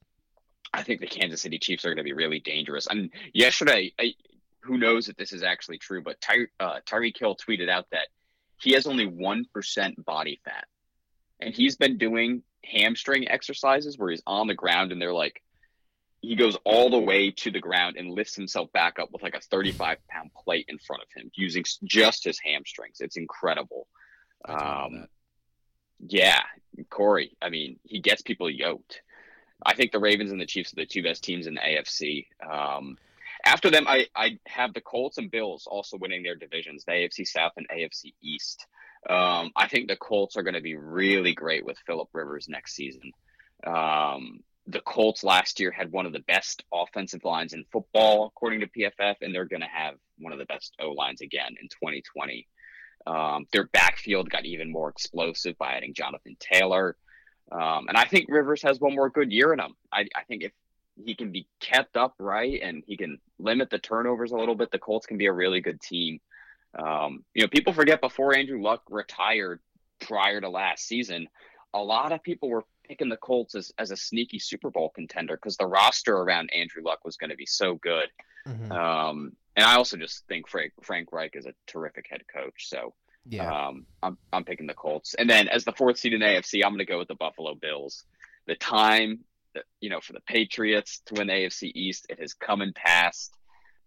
[0.71, 2.85] I think the Kansas City Chiefs are going to be really dangerous.
[2.85, 4.13] And yesterday, I,
[4.61, 8.09] who knows if this is actually true, but Ty, uh, Hill tweeted out that
[8.61, 10.65] he has only 1% body fat.
[11.39, 15.41] And he's been doing hamstring exercises where he's on the ground and they're like
[16.25, 19.35] he goes all the way to the ground and lifts himself back up with like
[19.35, 22.97] a 35 pound plate in front of him using just his hamstrings.
[22.99, 23.87] It's incredible.
[24.47, 25.07] Um,
[25.99, 26.41] yeah,
[26.89, 27.37] Corey.
[27.41, 29.01] I mean, he gets people yoked.
[29.65, 32.27] I think the Ravens and the Chiefs are the two best teams in the AFC.
[32.45, 32.97] Um,
[33.45, 37.27] after them, I, I have the Colts and Bills also winning their divisions, the AFC
[37.27, 38.65] South and AFC East.
[39.07, 42.73] Um, I think the Colts are going to be really great with Philip Rivers next
[42.73, 43.11] season.
[43.65, 48.61] Um, the Colts last year had one of the best offensive lines in football, according
[48.61, 51.67] to PFF, and they're going to have one of the best O lines again in
[51.67, 52.47] 2020.
[53.05, 56.97] Um, their backfield got even more explosive by adding Jonathan Taylor.
[57.51, 59.75] Um, and I think Rivers has one more good year in him.
[59.91, 60.51] I, I think if
[61.03, 64.71] he can be kept up right and he can limit the turnovers a little bit,
[64.71, 66.19] the Colts can be a really good team.
[66.77, 69.59] Um, you know, people forget before Andrew Luck retired
[70.01, 71.27] prior to last season,
[71.73, 75.35] a lot of people were picking the Colts as, as a sneaky Super Bowl contender
[75.35, 78.07] because the roster around Andrew Luck was going to be so good.
[78.47, 78.71] Mm-hmm.
[78.71, 82.69] Um, and I also just think Frank Frank Reich is a terrific head coach.
[82.69, 82.93] So
[83.27, 85.15] yeah, um, I'm I'm picking the Colts.
[85.15, 87.55] And then as the fourth seed in AFC, I'm going to go with the Buffalo
[87.55, 88.05] Bills.
[88.47, 89.19] The time,
[89.55, 92.75] that, you know, for the Patriots to win the AFC East, it has come and
[92.75, 93.35] passed.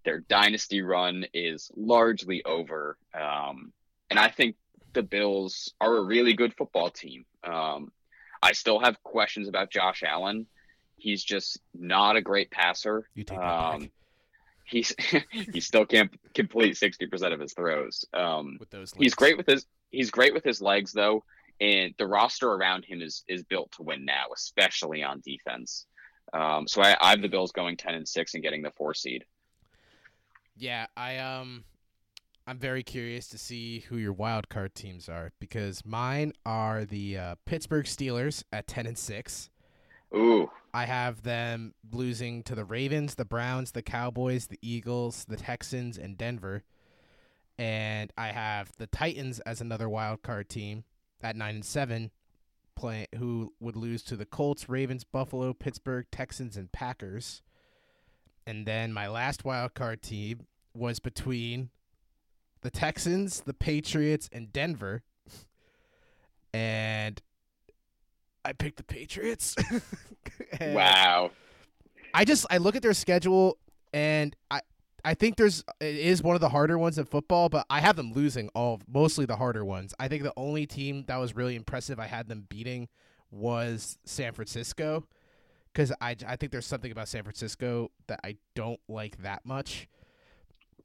[0.04, 3.72] Their dynasty run is largely over, um,
[4.10, 4.56] and I think
[4.94, 7.24] the Bills are a really good football team.
[7.44, 7.92] Um,
[8.42, 10.46] I still have questions about Josh Allen.
[10.96, 13.08] He's just not a great passer.
[13.14, 13.90] You take um, back.
[14.64, 14.94] He's
[15.30, 18.04] he still can't complete sixty percent of his throws.
[18.12, 19.02] Um, with those, legs.
[19.02, 21.24] he's great with his he's great with his legs though,
[21.60, 25.86] and the roster around him is is built to win now, especially on defense.
[26.32, 28.92] Um, so I, I have the Bills going ten and six and getting the four
[28.92, 29.24] seed.
[30.56, 31.64] Yeah, I um
[32.48, 37.18] I'm very curious to see who your wild card teams are because mine are the
[37.18, 39.50] uh, Pittsburgh Steelers at 10 and 6.
[40.16, 40.50] Ooh.
[40.72, 45.98] I have them losing to the Ravens, the Browns, the Cowboys, the Eagles, the Texans,
[45.98, 46.64] and Denver.
[47.58, 50.84] And I have the Titans as another wild card team
[51.22, 52.10] at 9 and 7
[52.74, 57.42] play who would lose to the Colts, Ravens, Buffalo, Pittsburgh, Texans, and Packers.
[58.46, 61.68] And then my last wild card team was between
[62.68, 65.02] the Texans, the Patriots, and Denver.
[66.52, 67.18] And
[68.44, 69.56] I picked the Patriots.
[70.60, 71.30] wow.
[72.12, 73.56] I just I look at their schedule
[73.94, 74.60] and I
[75.02, 77.96] I think there's it is one of the harder ones in football, but I have
[77.96, 79.94] them losing all mostly the harder ones.
[79.98, 82.88] I think the only team that was really impressive I had them beating
[83.30, 85.06] was San Francisco
[85.72, 89.88] because I, I think there's something about San Francisco that I don't like that much.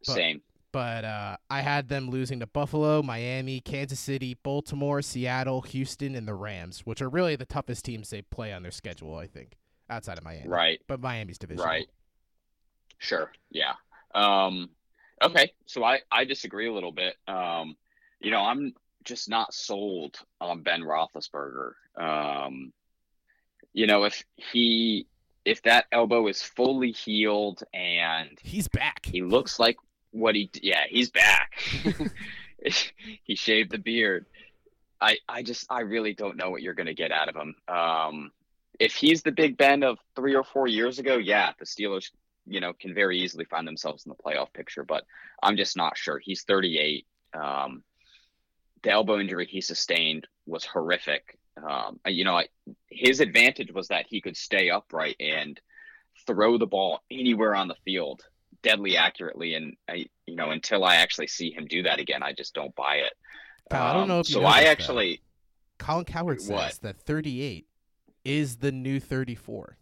[0.05, 0.41] But, Same.
[0.73, 6.27] But uh, I had them losing to Buffalo, Miami, Kansas City, Baltimore, Seattle, Houston, and
[6.27, 9.55] the Rams, which are really the toughest teams they play on their schedule, I think,
[9.87, 10.49] outside of Miami.
[10.49, 10.81] Right.
[10.87, 11.63] But Miami's division.
[11.63, 11.85] Right.
[12.97, 13.31] Sure.
[13.51, 13.73] Yeah.
[14.15, 14.71] Um,
[15.21, 15.53] okay.
[15.67, 17.17] So I, I disagree a little bit.
[17.27, 17.75] Um,
[18.19, 21.73] you know, I'm just not sold on Ben Roethlisberger.
[21.97, 22.73] Um,
[23.73, 25.05] you know, if he
[25.45, 29.75] if that elbow is fully healed and he's back, he looks like
[30.13, 31.51] what he yeah he's back.
[33.23, 34.25] he shaved the beard.
[35.01, 37.55] I I just I really don't know what you're gonna get out of him.
[37.67, 38.31] Um,
[38.79, 42.11] if he's the Big Ben of three or four years ago, yeah, the Steelers
[42.45, 44.83] you know can very easily find themselves in the playoff picture.
[44.83, 45.03] But
[45.41, 46.19] I'm just not sure.
[46.19, 47.05] He's 38.
[47.33, 47.83] Um,
[48.83, 51.37] the elbow injury he sustained was horrific.
[51.57, 52.47] Um, you know, I,
[52.89, 55.59] his advantage was that he could stay upright and
[56.27, 58.23] throw the ball anywhere on the field
[58.63, 59.53] deadly accurately.
[59.53, 62.75] And I, you know, until I actually see him do that again, I just don't
[62.75, 63.13] buy it.
[63.69, 64.41] Um, I don't know if so.
[64.41, 65.21] know I actually,
[65.77, 66.79] Colin Cowherd says what?
[66.81, 67.67] that 38
[68.25, 69.77] is the new 34.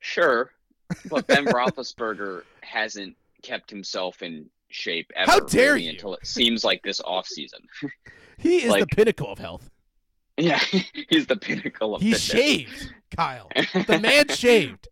[0.00, 0.50] Sure,
[1.08, 5.30] but Ben Roethlisberger hasn't kept himself in shape ever.
[5.30, 5.90] How dare really you?
[5.90, 7.60] Until it seems like this off season.
[8.38, 9.68] he is like, the pinnacle of health.
[10.38, 10.58] Yeah,
[11.10, 12.00] he's the pinnacle of.
[12.00, 12.22] He fitness.
[12.22, 13.50] shaved, Kyle.
[13.54, 14.88] The man shaved.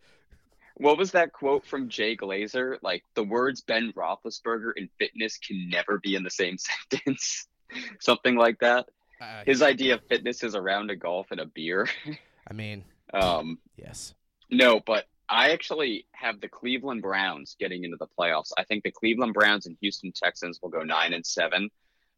[0.80, 2.78] What was that quote from Jay Glazer?
[2.82, 6.56] Like the words Ben Roethlisberger and fitness can never be in the same
[6.90, 7.46] sentence.
[8.00, 8.88] Something like that.
[9.20, 11.86] Uh, His idea of fitness is around a golf and a beer.
[12.50, 14.14] I mean, um, yes.
[14.50, 18.50] No, but I actually have the Cleveland Browns getting into the playoffs.
[18.58, 21.68] I think the Cleveland Browns and Houston Texans will go nine and seven,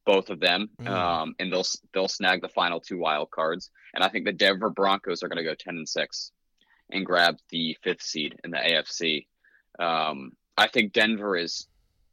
[0.07, 0.89] both of them, mm.
[0.89, 3.71] um, and they'll they'll snag the final two wild cards.
[3.93, 6.33] And I think the Denver Broncos are going to go ten and six,
[6.93, 9.27] and grab the fifth seed in the AFC.
[9.79, 11.67] Um, I think Denver is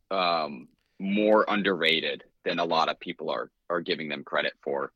[0.10, 4.92] um, more underrated than a lot of people are are giving them credit for.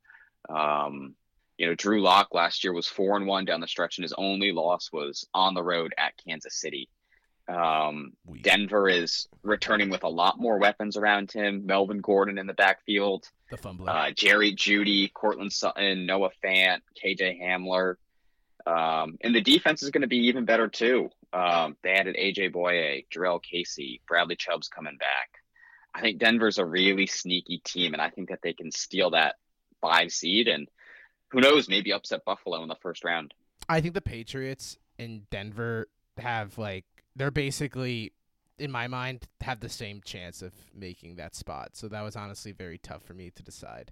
[0.50, 1.16] Um,
[1.58, 4.14] you know, Drew Lock last year was four and one down the stretch, and his
[4.18, 6.90] only loss was on the road at Kansas City.
[7.48, 11.66] Um, Denver is returning with a lot more weapons around him.
[11.66, 17.42] Melvin Gordon in the backfield, the fumbler, uh, Jerry Jeudy, Courtland Sutton, Noah Fant, KJ
[17.42, 17.96] Hamler.
[18.66, 21.10] Um, and the defense is going to be even better too.
[21.34, 25.30] Um, they added AJ Bouye, Jurrell Casey, Bradley Chubb's coming back.
[25.94, 29.36] I think Denver's a really sneaky team, and I think that they can steal that
[29.82, 30.68] five seed and
[31.34, 33.34] who knows, maybe upset Buffalo in the first round.
[33.68, 38.14] I think the Patriots in Denver have like they're basically
[38.60, 41.72] in my mind have the same chance of making that spot.
[41.74, 43.92] So that was honestly very tough for me to decide.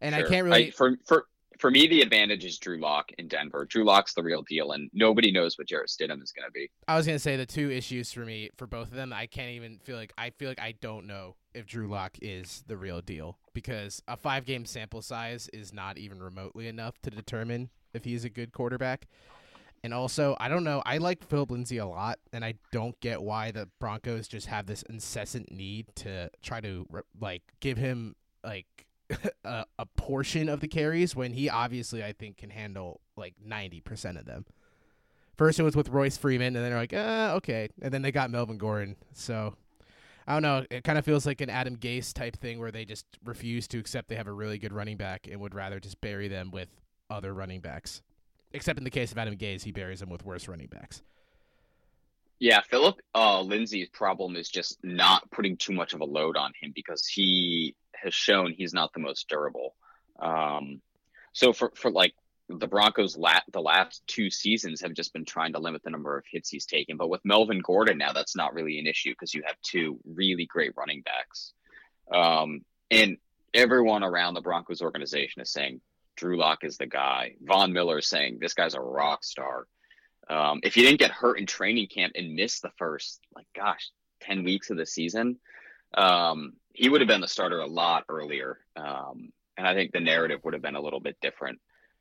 [0.00, 0.24] And sure.
[0.24, 1.26] I can't really I, for for
[1.58, 3.64] for me, the advantage is Drew Lock in Denver.
[3.64, 6.70] Drew Lock's the real deal, and nobody knows what Jarrett Stidham is going to be.
[6.88, 9.12] I was going to say the two issues for me for both of them.
[9.12, 12.64] I can't even feel like I feel like I don't know if Drew Lock is
[12.66, 17.10] the real deal because a five game sample size is not even remotely enough to
[17.10, 19.06] determine if he's a good quarterback.
[19.84, 20.82] And also, I don't know.
[20.86, 24.64] I like Philip Lindsay a lot, and I don't get why the Broncos just have
[24.64, 26.86] this incessant need to try to
[27.20, 28.86] like give him like
[29.44, 33.80] a, a portion of the carries when he obviously I think can handle like ninety
[33.80, 34.46] percent of them.
[35.36, 38.12] First it was with Royce Freeman, and then they're like, uh, okay, and then they
[38.12, 38.96] got Melvin Gordon.
[39.12, 39.56] So
[40.26, 40.64] I don't know.
[40.70, 43.78] It kind of feels like an Adam Gase type thing where they just refuse to
[43.78, 46.68] accept they have a really good running back and would rather just bury them with
[47.10, 48.02] other running backs.
[48.52, 51.02] Except in the case of Adam Gase, he buries them with worse running backs.
[52.38, 56.52] Yeah, Philip uh, Lindsay's problem is just not putting too much of a load on
[56.60, 59.74] him because he has shown he's not the most durable.
[60.18, 60.80] Um,
[61.32, 62.14] so for for like
[62.48, 66.18] the Broncos, la- the last two seasons have just been trying to limit the number
[66.18, 66.96] of hits he's taken.
[66.96, 70.46] But with Melvin Gordon now, that's not really an issue because you have two really
[70.46, 71.52] great running backs.
[72.12, 73.16] Um, and
[73.54, 75.80] everyone around the Broncos organization is saying
[76.16, 77.36] Drew Lock is the guy.
[77.42, 79.66] Von Miller is saying this guy's a rock star.
[80.28, 83.90] Um, if you didn't get hurt in training camp and miss the first, like, gosh,
[84.22, 85.38] 10 weeks of the season,
[85.94, 88.58] um, he would have been the starter a lot earlier.
[88.76, 91.60] Um, and I think the narrative would have been a little bit different.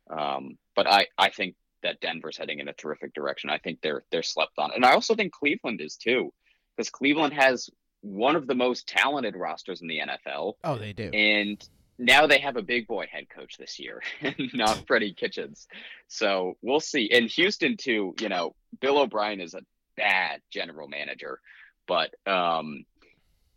[0.10, 3.50] Um, but I, I think that Denver's heading in a terrific direction.
[3.50, 6.34] I think they're they're slept on, and I also think Cleveland is too,
[6.76, 7.70] because Cleveland has
[8.02, 10.54] one of the most talented rosters in the NFL.
[10.64, 11.10] Oh, they do.
[11.10, 11.64] And
[12.06, 14.02] now they have a big boy head coach this year,
[14.54, 15.68] not Freddie Kitchens.
[16.08, 17.10] So we'll see.
[17.12, 18.16] And Houston too.
[18.20, 19.62] You know, Bill O'Brien is a
[19.96, 21.40] bad general manager,
[21.88, 22.86] but um,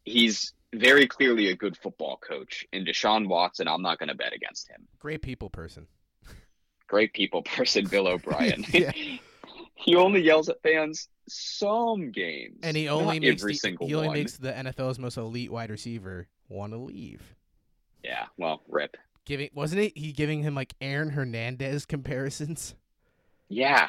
[0.05, 2.67] he's very clearly a good football coach.
[2.73, 4.87] And Deshaun Watson, I'm not going to bet against him.
[4.99, 5.87] Great people person.
[6.89, 8.63] Great people person, Bill O'Brien.
[8.63, 13.95] he only yells at fans some games, and he only makes every the, single he
[13.95, 14.17] only one.
[14.17, 17.36] makes the NFL's most elite wide receiver want to leave.
[18.07, 18.97] Yeah, well, rip.
[19.25, 22.77] Giving wasn't it he giving him like Aaron Hernandez comparisons?
[23.49, 23.89] Yeah,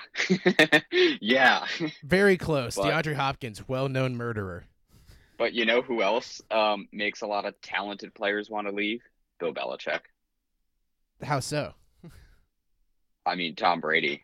[1.21, 1.65] yeah.
[2.03, 2.75] Very close.
[2.75, 4.65] But, DeAndre Hopkins, well-known murderer.
[5.37, 9.01] But you know who else um, makes a lot of talented players want to leave?
[9.39, 9.99] Bill Belichick.
[11.21, 11.73] How so?
[13.23, 14.23] I mean, Tom Brady.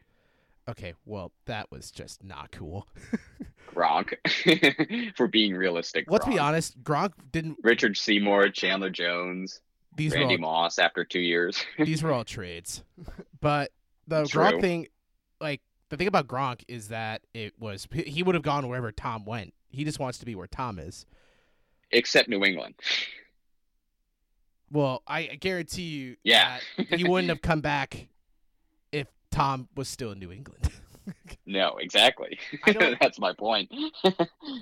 [0.68, 2.88] Okay, well, that was just not cool.
[3.76, 4.14] Gronk,
[5.16, 6.06] for being realistic.
[6.08, 6.32] Let's Gronk.
[6.32, 6.84] be honest.
[6.84, 7.58] Gronk didn't.
[7.64, 9.62] Richard Seymour, Chandler Jones,
[9.96, 10.42] these Randy all...
[10.42, 11.64] Moss after two years.
[11.78, 12.84] these were all trades,
[13.42, 13.72] but
[14.08, 14.44] the True.
[14.44, 14.88] Gronk thing,
[15.40, 19.26] like the thing about Gronk is that it was he would have gone wherever Tom
[19.26, 19.54] went.
[19.70, 21.06] He just wants to be where Tom is.
[21.92, 22.76] Except New England.
[24.72, 26.58] Well, I guarantee you, yeah,
[26.90, 28.08] he wouldn't have come back
[28.92, 30.68] if Tom was still in New England.
[31.46, 32.40] no, exactly.
[33.00, 33.72] That's my point.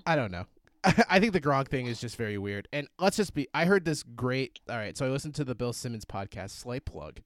[0.06, 0.46] I don't know.
[1.10, 2.68] I think the Gronk thing is just very weird.
[2.74, 5.56] And let's just be I heard this great all right, so I listened to the
[5.56, 7.20] Bill Simmons podcast, Slight Plug.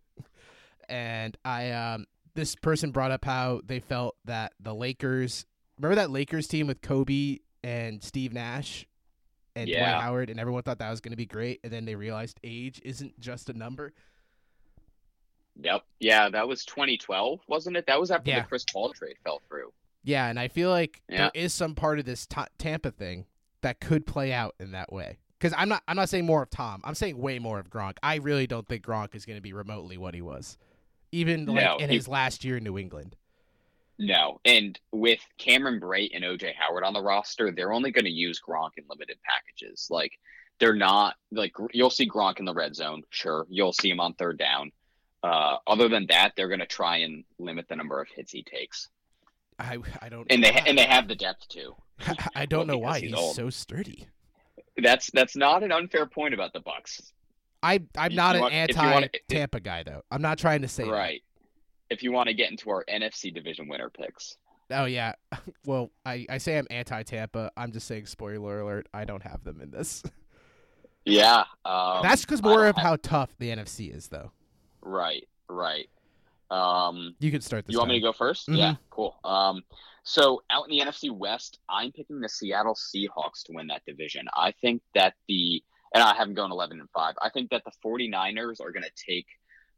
[0.89, 5.45] And I um this person brought up how they felt that the Lakers
[5.79, 8.85] remember that Lakers team with Kobe and Steve Nash
[9.55, 9.89] and yeah.
[9.89, 12.39] Dwight Howard, and everyone thought that was going to be great, and then they realized
[12.43, 13.93] age isn't just a number.
[15.61, 15.83] Yep.
[15.99, 17.87] Yeah, that was 2012, wasn't it?
[17.87, 18.41] That was after yeah.
[18.41, 19.71] the Chris Paul trade fell through.
[20.03, 21.17] Yeah, and I feel like yeah.
[21.17, 23.25] there is some part of this t- Tampa thing
[23.65, 25.17] that could play out in that way.
[25.39, 26.81] Because I'm not, I'm not saying more of Tom.
[26.83, 27.97] I'm saying way more of Gronk.
[28.03, 30.57] I really don't think Gronk is going to be remotely what he was,
[31.11, 33.15] even like no, in he, his last year in New England.
[33.97, 38.11] No, and with Cameron Brate and OJ Howard on the roster, they're only going to
[38.11, 39.87] use Gronk in limited packages.
[39.89, 40.11] Like
[40.59, 43.47] they're not like you'll see Gronk in the red zone, sure.
[43.49, 44.71] You'll see him on third down.
[45.23, 48.43] Uh, other than that, they're going to try and limit the number of hits he
[48.43, 48.89] takes.
[49.59, 50.27] I I don't.
[50.29, 51.75] And they and they have the depth too.
[52.35, 54.07] I, don't know why he's, he's so sturdy.
[54.77, 57.13] That's that's not an unfair point about the Bucks.
[57.63, 60.01] I I'm not an anti Tampa guy though.
[60.11, 61.21] I'm not trying to say right.
[61.89, 64.37] That if you want to get into our NFC division winner picks.
[64.71, 65.13] Oh yeah.
[65.65, 67.51] Well, I, I say I'm anti Tampa.
[67.57, 70.03] I'm just saying spoiler alert, I don't have them in this.
[71.05, 71.43] Yeah.
[71.63, 72.83] Um, That's because more of have...
[72.83, 74.31] how tough the NFC is though.
[74.81, 75.87] Right, right.
[76.51, 77.73] Um, You could start this.
[77.73, 78.57] you want me to go 1st Mhm.
[78.57, 79.19] Yeah, cool.
[79.23, 79.63] Um,
[80.03, 84.27] so out in the NFC West, I'm picking the Seattle Seahawks to win that division.
[84.35, 87.15] I think that the and I have them going 11 and 5.
[87.21, 89.27] I think that the 49ers are going to take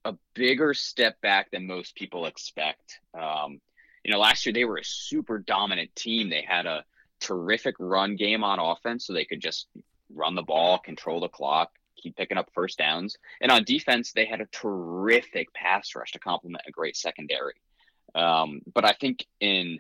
[0.04, 3.00] a bigger step back than most people expect.
[3.14, 3.62] Um,
[4.04, 6.30] you know, last year they were a super dominant team.
[6.30, 6.84] They had a
[7.20, 9.68] terrific run game on offense, so they could just
[10.10, 13.18] run the ball, control the clock, keep picking up first downs.
[13.42, 17.56] And on defense, they had a terrific pass rush to complement a great secondary.
[18.16, 19.80] Um, but I think in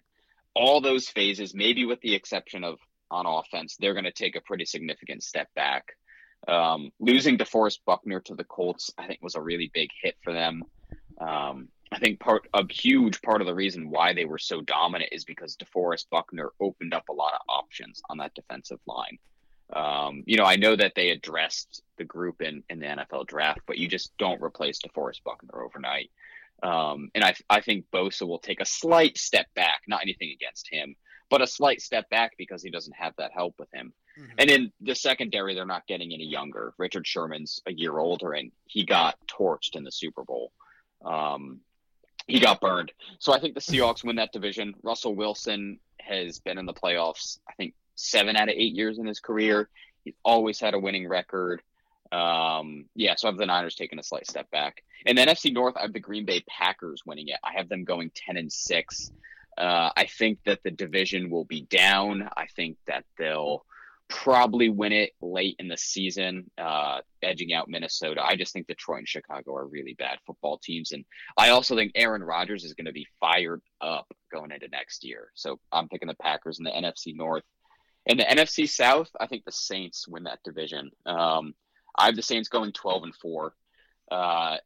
[0.53, 4.41] all those phases, maybe with the exception of on offense, they're going to take a
[4.41, 5.95] pretty significant step back.
[6.47, 10.33] Um, losing DeForest Buckner to the Colts, I think, was a really big hit for
[10.33, 10.63] them.
[11.19, 15.13] Um, I think part a huge part of the reason why they were so dominant
[15.13, 19.17] is because DeForest Buckner opened up a lot of options on that defensive line.
[19.73, 23.61] Um, you know, I know that they addressed the group in, in the NFL draft,
[23.65, 26.09] but you just don't replace DeForest Buckner overnight.
[26.63, 30.67] Um, and I, I think Bosa will take a slight step back, not anything against
[30.71, 30.95] him,
[31.29, 33.93] but a slight step back because he doesn't have that help with him.
[34.17, 34.33] Mhm.
[34.37, 36.73] And in the secondary, they're not getting any younger.
[36.77, 40.51] Richard Sherman's a year older, and he got torched in the Super Bowl.
[41.03, 41.59] Um,
[42.25, 42.91] he got burned.
[43.19, 44.75] So I think the Seahawks win that division.
[44.83, 49.05] Russell Wilson has been in the playoffs, I think, seven out of eight years in
[49.05, 49.69] his career.
[50.03, 51.61] He's always had a winning record.
[52.11, 54.83] Um, yeah, so I have the Niners taking a slight step back.
[55.05, 57.37] And then NFC North, I have the Green Bay Packers winning it.
[57.43, 59.11] I have them going 10 and 6.
[59.57, 62.29] Uh, I think that the division will be down.
[62.37, 63.65] I think that they'll
[64.09, 68.23] probably win it late in the season, uh, edging out Minnesota.
[68.23, 70.91] I just think Detroit and Chicago are really bad football teams.
[70.91, 71.03] And
[71.37, 75.29] I also think Aaron Rodgers is going to be fired up going into next year.
[75.33, 77.43] So I'm picking the Packers in the NFC North.
[78.07, 80.91] In the NFC South, I think the Saints win that division.
[81.05, 81.53] Um,
[81.97, 83.53] I have the Saints going 12 and 4.
[84.09, 84.57] Uh,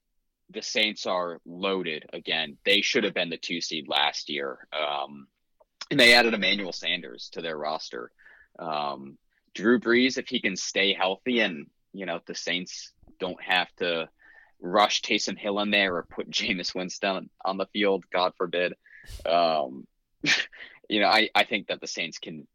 [0.52, 2.58] the Saints are loaded again.
[2.66, 4.68] They should have been the two seed last year.
[4.72, 5.28] Um,
[5.90, 8.12] and they added Emmanuel Sanders to their roster.
[8.60, 9.18] Um,
[9.56, 14.08] Drew Brees, if he can stay healthy and, you know, the Saints don't have to
[14.62, 18.74] rush Taysom Hill in there or put Jameis Winston on the field, God forbid.
[19.26, 19.88] Um,
[20.90, 22.48] you know, I, I think that the Saints can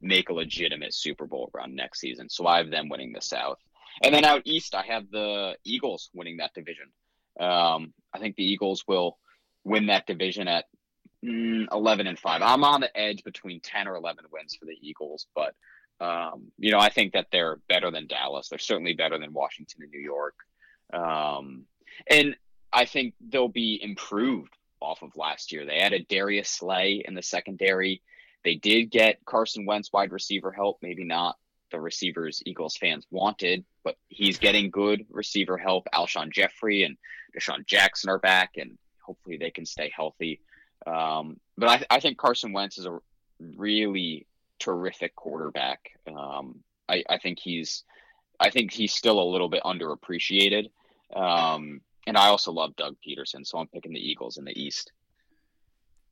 [0.00, 2.28] make a legitimate Super Bowl run next season.
[2.28, 3.58] So I have them winning the South.
[4.02, 6.86] And then out east, I have the Eagles winning that division.
[7.40, 9.18] Um, I think the Eagles will
[9.64, 10.66] win that division at
[11.24, 12.42] mm, 11 and 5.
[12.42, 15.54] I'm on the edge between 10 or 11 wins for the Eagles, but
[15.98, 18.48] um, you know, I think that they're better than Dallas.
[18.48, 20.34] They're certainly better than Washington and New York.
[20.92, 21.64] Um,
[22.06, 22.36] and
[22.72, 25.64] I think they'll be improved off of last year.
[25.64, 28.02] They added Darius Slay in the secondary.
[28.46, 31.36] They did get Carson Wentz wide receiver help, maybe not
[31.72, 35.88] the receivers Eagles fans wanted, but he's getting good receiver help.
[35.92, 36.96] Alshon Jeffery and
[37.36, 40.40] DeSean Jackson are back, and hopefully they can stay healthy.
[40.86, 43.00] Um, but I, I think Carson Wentz is a
[43.56, 44.28] really
[44.60, 45.80] terrific quarterback.
[46.06, 47.82] Um, I, I think he's,
[48.38, 50.70] I think he's still a little bit underappreciated.
[51.12, 54.92] Um, and I also love Doug Pederson, so I'm picking the Eagles in the East.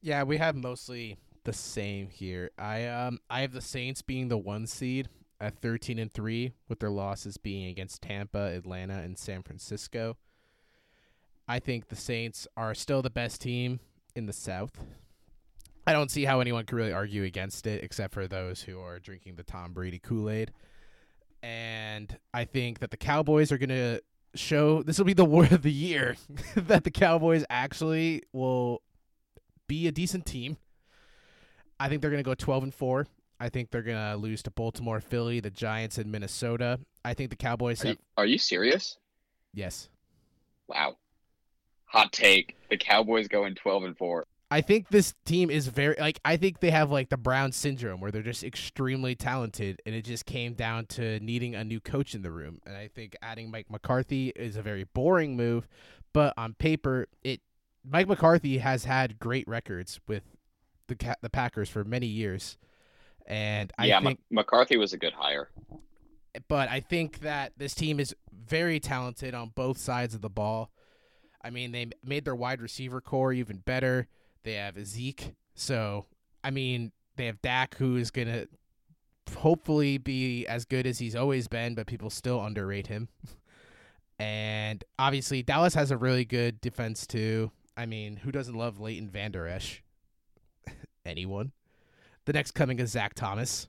[0.03, 2.51] Yeah, we have mostly the same here.
[2.59, 5.09] I um I have the Saints being the one seed
[5.41, 10.17] at 13 and 3 with their losses being against Tampa, Atlanta and San Francisco.
[11.47, 13.81] I think the Saints are still the best team
[14.15, 14.83] in the South.
[15.87, 18.99] I don't see how anyone could really argue against it except for those who are
[18.99, 20.51] drinking the Tom Brady Kool-Aid.
[21.43, 24.01] And I think that the Cowboys are going to
[24.35, 26.17] show this will be the war of the year
[26.57, 28.81] that the Cowboys actually will
[29.67, 30.57] be a decent team.
[31.85, 33.07] I think they're going to go 12 and 4.
[33.39, 36.81] I think they're going to lose to Baltimore, Philly, the Giants and Minnesota.
[37.05, 38.97] I think the Cowboys Are have you, are you serious?
[39.53, 39.91] yes.
[40.67, 40.97] Wow.
[41.85, 42.57] Hot take.
[42.71, 44.25] The Cowboys going 12 and 4.
[44.51, 48.01] I think this team is very like I think they have like the Brown syndrome
[48.01, 52.15] where they're just extremely talented and it just came down to needing a new coach
[52.15, 52.61] in the room.
[52.65, 55.67] And I think adding Mike McCarthy is a very boring move,
[56.15, 57.41] but on paper it
[57.85, 60.23] Mike McCarthy has had great records with
[60.89, 62.59] the Ca- the Packers for many years.
[63.27, 65.49] And I yeah, think M- McCarthy was a good hire.
[66.49, 70.71] but I think that this team is very talented on both sides of the ball.
[71.43, 74.09] I mean, they made their wide receiver core even better.
[74.43, 76.07] They have Zeke, so
[76.43, 78.47] I mean, they have Dak, who is gonna
[79.37, 83.09] hopefully be as good as he's always been, but people still underrate him.
[84.19, 87.51] and obviously, Dallas has a really good defense too.
[87.77, 89.83] I mean, who doesn't love Leighton Vander Esch?
[91.05, 91.53] Anyone?
[92.25, 93.69] The next coming is Zach Thomas.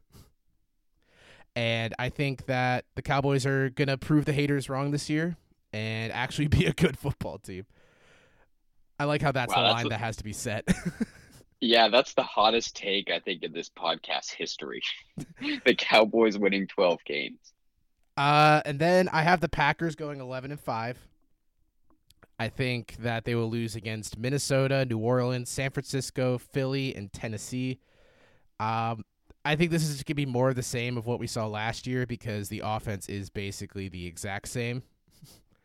[1.56, 5.38] And I think that the Cowboys are going to prove the haters wrong this year
[5.74, 7.66] and actually be a good football team.
[9.00, 10.68] I like how that's Wow, the that's line a- that has to be set.
[11.62, 14.84] Yeah, that's the hottest take I think in this podcast history.
[15.66, 17.40] the Cowboys winning 12 games.
[18.18, 20.98] Uh, and then I have the Packers going 11 and 5.
[22.38, 27.80] I think that they will lose against Minnesota, New Orleans, San Francisco, Philly, and Tennessee.
[28.60, 29.06] Um,
[29.46, 31.46] I think this is going to be more of the same of what we saw
[31.48, 34.84] last year because the offense is basically the exact same.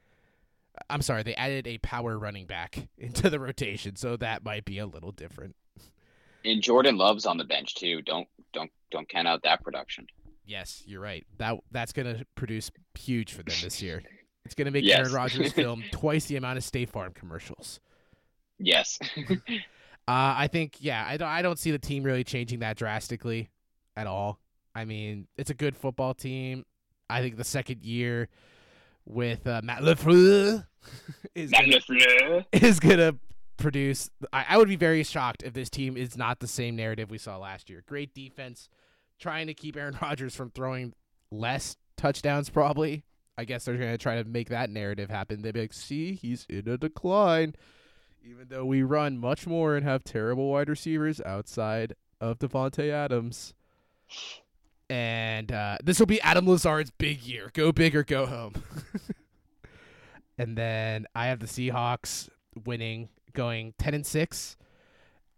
[0.91, 4.79] I'm sorry, they added a power running back into the rotation, so that might be
[4.79, 5.57] a little different.
[6.45, 8.01] And Jordan Love's on the bench too.
[8.03, 10.07] Don't don't don't count out that production.
[10.47, 11.27] Yes, you're right.
[11.39, 14.03] That that's going to produce huge for them this year.
[14.51, 14.99] It's going to make Yes.
[14.99, 17.79] Aaron Rodgers film twice the amount of State Farm commercials.
[18.59, 18.99] Yes.
[20.09, 23.49] Uh, I think, yeah, I don't, I don't see the team really changing that drastically
[23.97, 24.41] at all.
[24.75, 26.65] I mean, it's a good football team.
[27.09, 28.29] I think the second year
[29.05, 30.67] with uh, Matt LaFleur
[31.37, 32.45] is Matt gonna, LaFleur.
[32.51, 33.13] is gonna
[33.57, 34.11] produce.
[34.33, 37.19] I, I would be very shocked if this team is not the same narrative we
[37.19, 37.85] saw last year.
[37.87, 38.69] Great defense,
[39.21, 40.93] trying to keep Aaron Rodgers from throwing
[41.31, 42.51] less touchdowns.
[42.51, 43.05] Probably,
[43.41, 45.41] I guess they're gonna try to make that narrative happen.
[45.41, 47.55] They'd be like, "See, he's in a decline."
[48.23, 53.55] Even though we run much more and have terrible wide receivers outside of Davante Adams.
[54.91, 57.51] And uh, this will be Adam Lazard's big year.
[57.55, 58.53] Go big or go home.
[60.39, 62.29] and then I have the Seahawks
[62.67, 64.57] winning, going 10 and 6.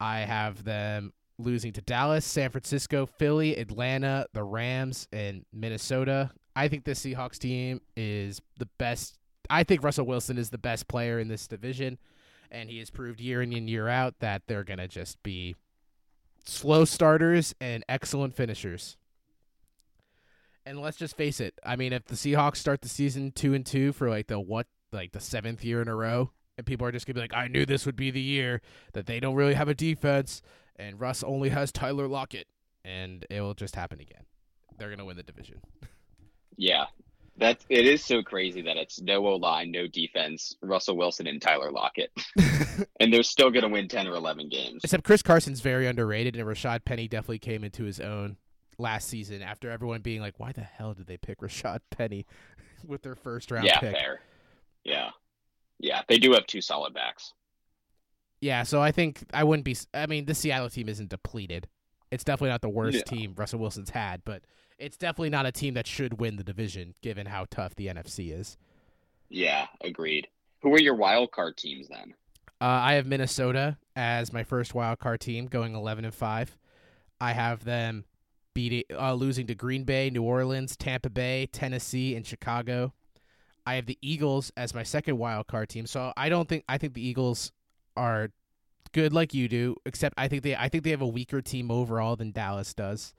[0.00, 6.32] I have them losing to Dallas, San Francisco, Philly, Atlanta, the Rams, and Minnesota.
[6.54, 9.18] I think the Seahawks team is the best.
[9.48, 11.98] I think Russell Wilson is the best player in this division,
[12.50, 15.56] and he has proved year in and year out that they're going to just be
[16.44, 18.96] slow starters and excellent finishers.
[20.64, 21.58] And let's just face it.
[21.64, 24.66] I mean, if the Seahawks start the season two and two for like the what,
[24.92, 27.48] like the seventh year in a row, and people are just gonna be like, "I
[27.48, 28.60] knew this would be the year
[28.92, 30.42] that they don't really have a defense,
[30.76, 32.46] and Russ only has Tyler Lockett,"
[32.84, 34.24] and it will just happen again.
[34.78, 35.62] They're gonna win the division.
[36.56, 36.84] Yeah.
[37.38, 41.40] That's it is so crazy that it's no O line, no defense, Russell Wilson and
[41.40, 42.12] Tyler Lockett.
[43.00, 44.84] and they're still gonna win ten or eleven games.
[44.84, 48.36] Except Chris Carson's very underrated, and Rashad Penny definitely came into his own
[48.78, 52.26] last season after everyone being like, "Why the hell did they pick Rashad Penny
[52.86, 54.20] with their first round Yeah, pick?" fair.
[54.84, 55.10] Yeah.
[55.78, 56.02] Yeah.
[56.08, 57.32] They do have two solid backs.
[58.42, 59.76] Yeah, so I think I wouldn't be.
[59.94, 61.66] I mean, the Seattle team isn't depleted.
[62.10, 63.02] It's definitely not the worst Yeah.
[63.04, 64.42] team Russell Wilson's had, but
[64.82, 68.38] it's definitely not a team that should win the division given how tough the NFC
[68.38, 68.58] is.
[69.28, 70.28] Yeah, agreed.
[70.62, 72.14] Who are your wild card teams then?
[72.60, 76.56] Uh, I have Minnesota as my first wild card team, going eleven and five.
[77.20, 78.04] I have them
[78.54, 82.92] beating, uh, losing to Green Bay, New Orleans, Tampa Bay, Tennessee, and Chicago.
[83.64, 85.86] I have the Eagles as my second wild card team.
[85.86, 87.52] So I don't think I think the Eagles
[87.96, 88.30] are
[88.92, 91.70] good like you do, except I think they I think they have a weaker team
[91.70, 93.14] overall than Dallas does,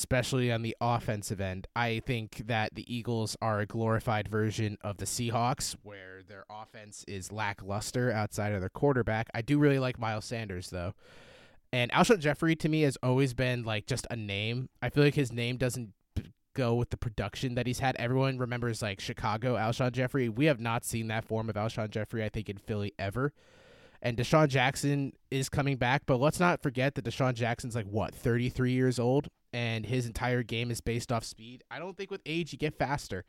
[0.00, 1.66] especially on the offensive end.
[1.76, 7.04] I think that the Eagles are a glorified version of the Seahawks, where their offense
[7.06, 9.28] is lackluster outside of their quarterback.
[9.34, 10.94] I do really like Miles Sanders though.
[11.70, 14.70] And Alshon Jeffery to me has always been like just a name.
[14.80, 15.92] I feel like his name doesn't
[16.54, 17.94] go with the production that he's had.
[17.96, 20.30] Everyone remembers like Chicago Alshon Jeffery.
[20.30, 23.34] We have not seen that form of Alshon Jeffery, I think, in Philly ever.
[24.02, 28.14] And DeSean Jackson is coming back, but let's not forget that DeSean Jackson's like what,
[28.14, 31.64] 33 years old, and his entire game is based off speed.
[31.70, 33.24] I don't think with age you get faster.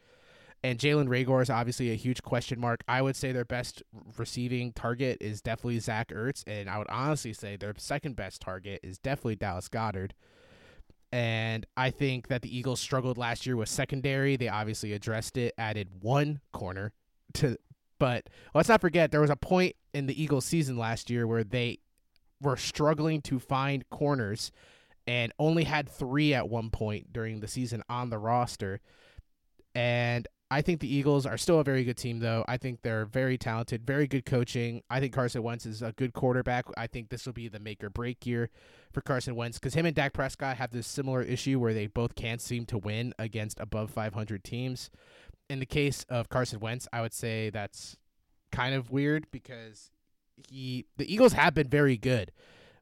[0.64, 2.84] And Jalen Reagor is obviously a huge question mark.
[2.88, 3.82] I would say their best
[4.18, 8.80] receiving target is definitely Zach Ertz, and I would honestly say their second best target
[8.84, 10.12] is definitely Dallas Goedert.
[11.12, 14.38] And I think that the Eagles struggled last year with secondary.
[14.38, 16.94] They obviously addressed it, added one corner
[17.34, 17.58] to
[18.02, 21.44] but let's not forget there was a point in the Eagles season last year where
[21.44, 21.78] they
[22.42, 24.52] were struggling to find corners
[25.08, 28.82] and only had 3 at one point during the season on the roster.
[29.74, 32.44] And I think the Eagles are still a very good team, though.
[32.46, 34.84] I think they're very talented, very good coaching.
[34.90, 36.66] I think Carson Wentz is a good quarterback.
[36.76, 38.50] I think this will be the make or break year
[38.92, 42.16] for Carson Wentz because him and Dak Prescott have this similar issue where they both
[42.16, 44.92] can't seem to win against above 500 teams.
[45.50, 47.96] In the case of Carson Wentz, I would say that's
[48.52, 49.90] kind of weird because
[50.50, 52.34] he the Eagles have been very good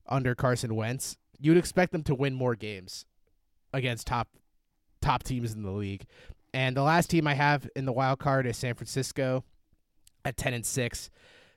[0.07, 1.17] under Carson Wentz.
[1.39, 3.05] You'd expect them to win more games
[3.73, 4.29] against top
[5.01, 6.05] top teams in the league.
[6.53, 9.43] And the last team I have in the wild card is San Francisco
[10.25, 11.09] at 10 and 6.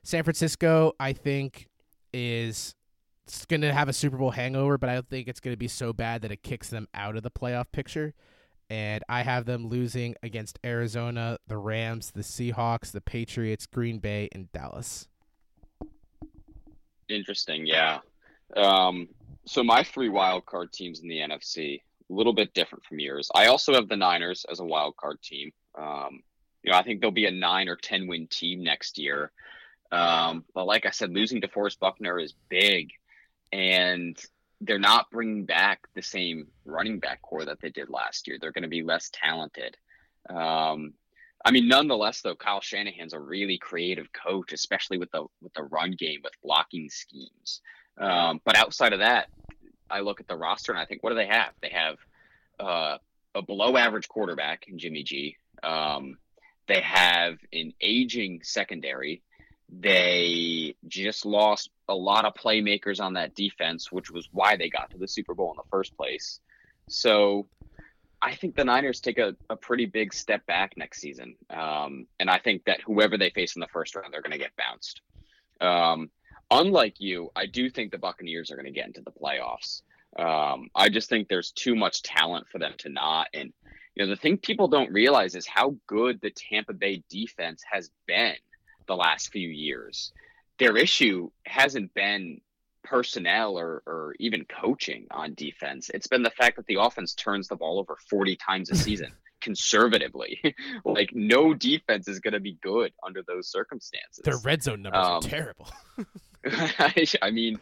[0.03, 1.67] San Francisco, I think,
[2.13, 2.75] is
[3.47, 5.67] going to have a Super Bowl hangover, but I don't think it's going to be
[5.67, 8.13] so bad that it kicks them out of the playoff picture.
[8.69, 14.29] And I have them losing against Arizona, the Rams, the Seahawks, the Patriots, Green Bay,
[14.31, 15.07] and Dallas.
[17.09, 17.99] Interesting, yeah.
[18.55, 19.09] Um,
[19.45, 23.29] so my three wild card teams in the NFC, a little bit different from yours.
[23.33, 25.51] I also have the Niners as a wild card team.
[25.77, 26.21] Um,
[26.63, 29.31] you know, I think they'll be a nine or ten win team next year.
[29.91, 32.89] Um, but like I said, losing to DeForest Buckner is big,
[33.51, 34.17] and
[34.61, 38.37] they're not bringing back the same running back core that they did last year.
[38.39, 39.77] They're going to be less talented.
[40.29, 40.93] Um,
[41.45, 45.63] I mean, nonetheless, though, Kyle Shanahan's a really creative coach, especially with the with the
[45.63, 47.61] run game with blocking schemes.
[47.97, 49.27] Um, but outside of that,
[49.89, 51.53] I look at the roster and I think, what do they have?
[51.61, 51.97] They have
[52.59, 52.97] uh,
[53.35, 55.37] a below average quarterback in Jimmy G.
[55.61, 56.17] Um,
[56.67, 59.21] they have an aging secondary.
[59.69, 64.89] They just lost a lot of playmakers on that defense, which was why they got
[64.91, 66.39] to the Super Bowl in the first place.
[66.89, 67.47] So
[68.21, 71.35] I think the Niners take a, a pretty big step back next season.
[71.49, 74.37] Um, and I think that whoever they face in the first round, they're going to
[74.37, 75.01] get bounced.
[75.59, 76.09] Um,
[76.59, 79.81] unlike you, I do think the Buccaneers are going to get into the playoffs.
[80.17, 83.27] Um, I just think there's too much talent for them to not.
[83.33, 83.51] And,
[83.95, 87.89] you know, the thing people don't realize is how good the Tampa Bay defense has
[88.07, 88.35] been
[88.87, 90.13] the last few years.
[90.59, 92.41] Their issue hasn't been
[92.83, 95.89] personnel or, or even coaching on defense.
[95.93, 99.13] It's been the fact that the offense turns the ball over 40 times a season
[99.41, 100.39] conservatively.
[100.85, 104.21] like no defense is going to be good under those circumstances.
[104.23, 105.69] Their red zone numbers um, are terrible.
[107.21, 107.59] I mean,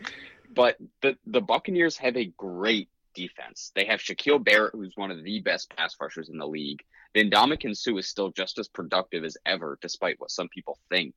[0.54, 3.72] but the the Buccaneers have a great defense.
[3.76, 6.82] They have Shaquille Barrett, who's one of the best pass rushers in the league.
[7.14, 11.16] Then Ndamukong Suh is still just as productive as ever, despite what some people think.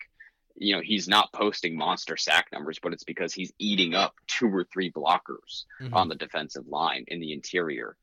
[0.57, 4.49] You know, he's not posting monster sack numbers, but it's because he's eating up two
[4.49, 5.95] or three blockers mm-hmm.
[5.95, 7.97] on the defensive line in the interior.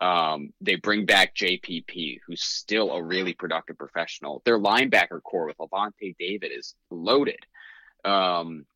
[0.00, 4.42] Um, they bring back JPP, who's still a really productive professional.
[4.44, 7.38] Their linebacker core with Lavonte David is loaded.
[8.04, 8.66] Um,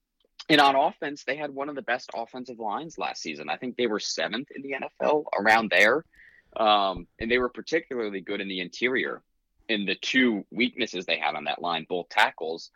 [0.48, 3.48] and on offense, they had one of the best offensive lines last season.
[3.48, 6.04] I think they were seventh in the NFL, around there.
[6.56, 9.22] Um, and they were particularly good in the interior.
[9.68, 12.70] In the two weaknesses they had on that line, both tackles,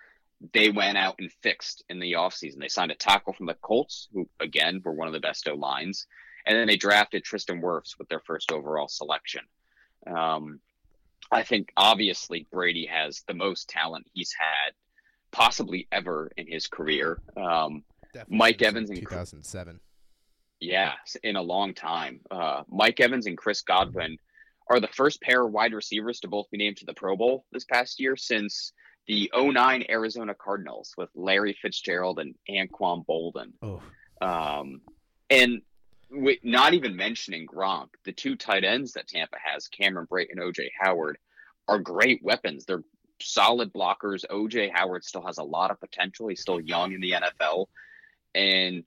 [0.52, 2.58] they went out and fixed in the offseason.
[2.58, 5.54] They signed a tackle from the Colts, who, again, were one of the best O
[5.54, 6.06] lines.
[6.46, 9.42] And then they drafted Tristan Wirfs with their first overall selection.
[10.06, 10.60] Um,
[11.30, 14.72] I think obviously Brady has the most talent he's had
[15.32, 17.20] possibly ever in his career.
[17.36, 17.84] Um,
[18.28, 19.80] Mike Evans in 2007.
[20.60, 22.20] Yeah, in a long time.
[22.30, 24.18] Uh, Mike Evans and Chris Godwin
[24.68, 27.46] are the first pair of wide receivers to both be named to the Pro Bowl
[27.52, 28.72] this past year since
[29.06, 33.52] the 09 Arizona Cardinals with Larry Fitzgerald and Anquan Boldin.
[33.62, 33.80] Oh.
[34.20, 34.82] Um,
[35.30, 35.62] and
[36.42, 40.68] not even mentioning Gronk, the two tight ends that Tampa has, Cameron Brate and OJ
[40.78, 41.18] Howard,
[41.68, 42.64] are great weapons.
[42.64, 42.82] They're
[43.22, 44.24] solid blockers.
[44.30, 46.28] OJ Howard still has a lot of potential.
[46.28, 47.66] He's still young in the NFL.
[48.34, 48.84] And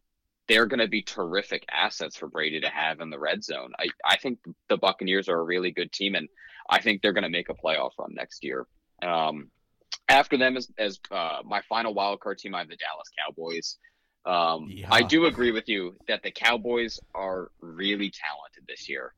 [0.48, 3.72] they're going to be terrific assets for Brady to have in the red zone.
[3.80, 6.28] I, I think the Buccaneers are a really good team, and
[6.70, 8.68] I think they're going to make a playoff run next year.
[9.02, 9.50] Um,
[10.10, 13.78] after them, as, as uh, my final wild card team, I have the Dallas Cowboys.
[14.26, 14.88] Um, yeah.
[14.92, 19.14] I do agree with you that the Cowboys are really talented this year.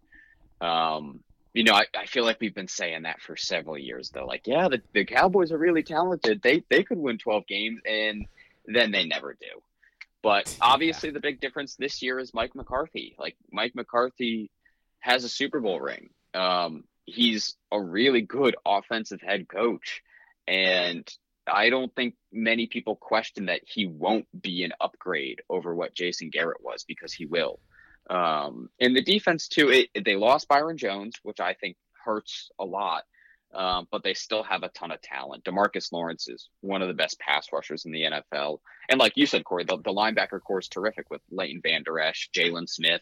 [0.62, 1.22] Um,
[1.56, 4.26] you know, I, I feel like we've been saying that for several years though.
[4.26, 6.42] Like, yeah, the, the Cowboys are really talented.
[6.44, 8.28] They they could win 12 games and
[8.66, 9.62] then they never do.
[10.22, 11.14] But obviously yeah.
[11.14, 13.16] the big difference this year is Mike McCarthy.
[13.18, 14.52] Like Mike McCarthy
[15.00, 16.10] has a Super Bowl ring.
[16.34, 20.02] Um, he's a really good offensive head coach.
[20.48, 21.10] And
[21.48, 26.32] I don't think many people question that he won't be an upgrade over what Jason
[26.32, 27.60] Garrett was because he will.
[28.10, 32.66] Um, and the defense too, it, they lost Byron Jones, which I think hurts a
[32.66, 33.04] lot.
[33.54, 35.46] Um, but they still have a ton of talent.
[35.46, 39.26] Demarcus Lawrence is one of the best pass rushers in the NFL, and like you
[39.26, 43.00] said, Corey, the, the linebacker core is terrific with Leighton Vander Esch, Jaylon Smith,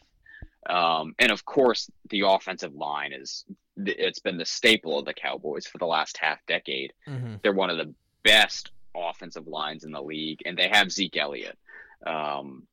[0.70, 3.44] um, and of course the offensive line is
[3.76, 6.92] it's been the staple of the Cowboys for the last half decade.
[7.08, 7.36] Mm-hmm.
[7.42, 7.92] They're one of the
[8.22, 11.58] best offensive lines in the league, and they have Zeke Elliott.
[12.06, 12.64] Um,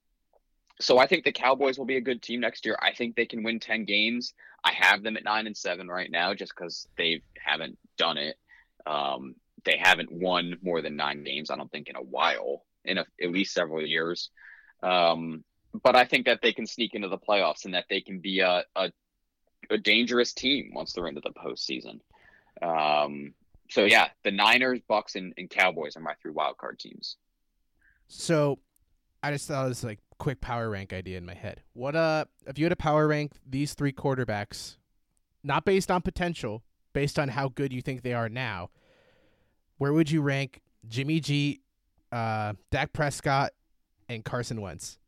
[0.81, 2.77] so I think the Cowboys will be a good team next year.
[2.81, 4.33] I think they can win 10 games.
[4.63, 8.37] I have them at 9 and 7 right now just cuz they haven't done it.
[8.85, 12.97] Um, they haven't won more than 9 games I don't think in a while, in
[12.97, 14.29] a, at least several years.
[14.83, 15.43] Um,
[15.83, 18.39] but I think that they can sneak into the playoffs and that they can be
[18.39, 18.91] a, a,
[19.69, 22.01] a dangerous team once they're into the postseason.
[22.61, 23.33] Um,
[23.69, 27.15] so yeah, the Niners, Bucks, and, and Cowboys are my three wild card teams.
[28.07, 28.59] So
[29.23, 31.63] I just thought it was like quick power rank idea in my head.
[31.73, 34.77] What uh if you had to power rank these three quarterbacks,
[35.43, 36.61] not based on potential,
[36.93, 38.69] based on how good you think they are now,
[39.79, 41.61] where would you rank Jimmy G,
[42.11, 43.51] uh, Dak Prescott,
[44.09, 44.99] and Carson Wentz.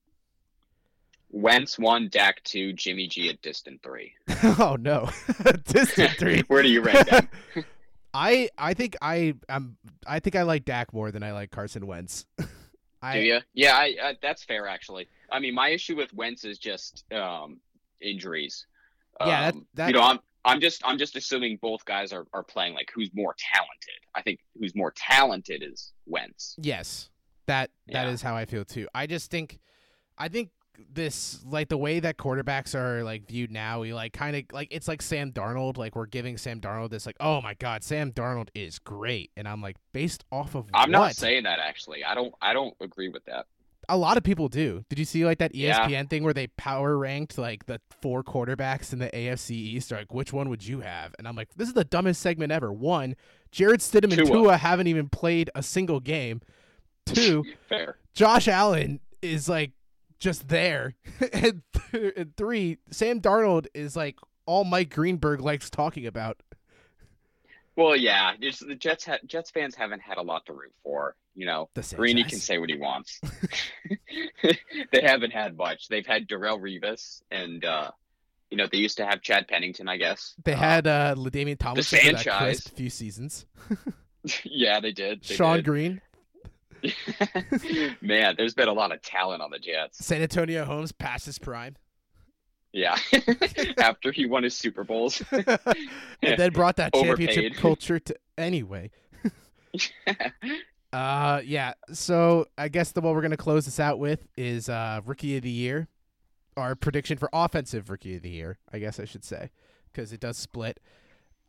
[1.30, 4.14] Wentz one, Dak two, Jimmy G a distant three.
[4.44, 5.12] oh no,
[5.66, 6.42] distant three.
[6.48, 7.30] Where do you rank them?
[8.16, 11.86] I I think I am I think I like Dak more than I like Carson
[11.86, 12.26] Wentz.
[13.04, 13.40] I, do you?
[13.54, 15.08] Yeah, I, I, that's fair actually.
[15.32, 17.60] I mean, my issue with Wentz is just um,
[18.02, 18.66] injuries.
[19.20, 22.26] Yeah, that, Um, that you know, I'm I'm just I'm just assuming both guys are,
[22.34, 24.00] are playing like who's more talented.
[24.16, 26.56] I think who's more talented is Wentz.
[26.60, 27.10] Yes,
[27.46, 28.10] that that Yeah.
[28.10, 28.88] is how I feel too.
[28.96, 29.60] I just think,
[30.18, 30.50] I think
[30.92, 33.82] this like the way that quarterbacks are like viewed now.
[33.82, 35.78] We like kind of like it's like Sam Darnold.
[35.78, 39.48] Like we're giving Sam Darnold this like, oh my god, Sam Darnold is great, and
[39.48, 42.04] I'm like based off of I'm not saying that actually.
[42.04, 43.46] I don't I don't agree with that.
[43.90, 44.84] a lot of people do.
[44.90, 46.04] Did you see like that ESPN Yeah.
[46.04, 49.90] thing where they power ranked like the four quarterbacks in the AFC East?
[49.90, 51.14] They're like, which one would you have?
[51.20, 52.72] And I'm like, this is the dumbest segment ever.
[52.72, 53.16] One,
[53.52, 54.28] Jarrett Stidham and Tua.
[54.28, 56.42] Tua haven't even played a single game.
[57.06, 57.98] Two, Fair.
[58.14, 59.72] Josh Allen is like
[60.24, 60.96] just there,
[61.34, 61.62] and,
[61.92, 66.42] th- and three, Sam Darnold is like all Mike Greenberg likes talking about.
[67.76, 71.16] Well, yeah, the Jets ha- Jets fans haven't had a lot to root for.
[71.36, 73.20] You know, The Greeny can say what he wants.
[74.44, 75.88] they haven't had much.
[75.88, 77.90] They've had Darrelle Revis, and uh,
[78.52, 80.36] you know they used to have Chad Pennington, I guess.
[80.46, 82.68] They Uh, had uh, Ladainian Thomas for that franchise.
[82.68, 83.46] few seasons.
[84.44, 85.24] yeah, they did.
[85.24, 85.66] They Sean did.
[85.66, 86.02] Green,
[88.02, 90.06] Man, there's been a lot of talent on the Jets.
[90.06, 91.76] Santonio Holmes past his prime.
[92.72, 92.98] Yeah,
[93.78, 95.22] after he won his Super Bowls.
[95.32, 97.58] and then brought that championship Overpaid.
[97.58, 98.90] culture to anyway.
[100.92, 101.74] Uh, yeah.
[101.92, 105.44] So I guess the one we're gonna close this out with is uh, rookie of
[105.44, 105.88] the year.
[106.56, 109.50] Our prediction for offensive rookie of the year, I guess I should say,
[109.92, 110.80] because it does split.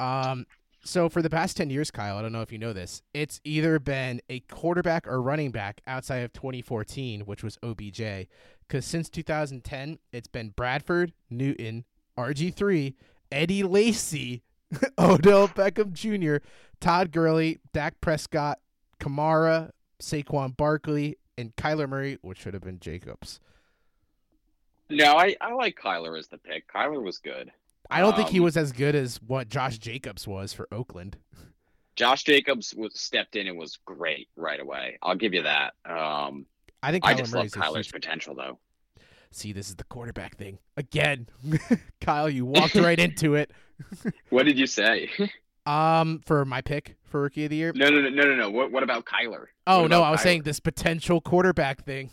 [0.00, 0.46] Um,
[0.84, 3.40] so for the past ten years, Kyle, I don't know if you know this, it's
[3.44, 8.28] either been a quarterback or running back outside of 2014, which was OBJ.
[8.66, 11.84] Because since 2010, it's been Bradford, Newton,
[12.18, 12.94] RG3,
[13.30, 14.42] Eddie Lacy,
[14.98, 16.44] Odell Beckham Jr.,
[16.80, 18.58] Todd Gurley, Dak Prescott,
[19.00, 19.70] Kamara,
[20.00, 23.40] Saquon Barkley, and Kyler Murray, which should have been Jacobs.
[24.88, 26.72] no, I, I like Kyler as the pick.
[26.72, 27.50] Kyler was good.
[27.90, 31.16] I don't think he Um, was as good as what Josh Jacobs was for Oakland.
[31.96, 34.98] Josh Jacobs was stepped in and was great right away.
[35.02, 35.74] I'll give you that.
[35.84, 36.46] Um,
[36.82, 38.58] I think Kyler I just love Murray's a Kyler's huge- potential though.
[39.30, 41.28] See, this is the quarterback thing again.
[42.00, 43.50] Kyle, you walked right into it.
[44.30, 45.10] What did you say?
[45.66, 47.72] Um, for my pick for rookie of the year.
[47.74, 48.50] No, no, no, no, no, no.
[48.50, 49.46] What, what about Kyler?
[49.66, 50.22] Oh What no, I was Kyler?
[50.24, 52.10] saying this potential quarterback thing.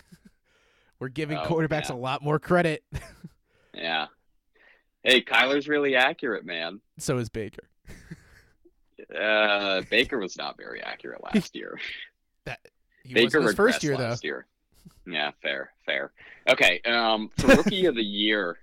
[0.99, 1.95] We're giving Oh, quarterbacks yeah.
[1.95, 2.81] a lot more credit.
[3.73, 4.07] Yeah.
[5.03, 6.79] Hey, Kyler's really accurate, man.
[6.99, 7.67] so is Baker.
[9.13, 11.79] Uh, Baker was not very accurate last year.
[13.03, 14.15] He Baker was his first year though.
[14.21, 14.45] year.
[15.07, 16.11] Yeah, fair, fair.
[16.47, 18.59] Okay, um, for rookie of the year,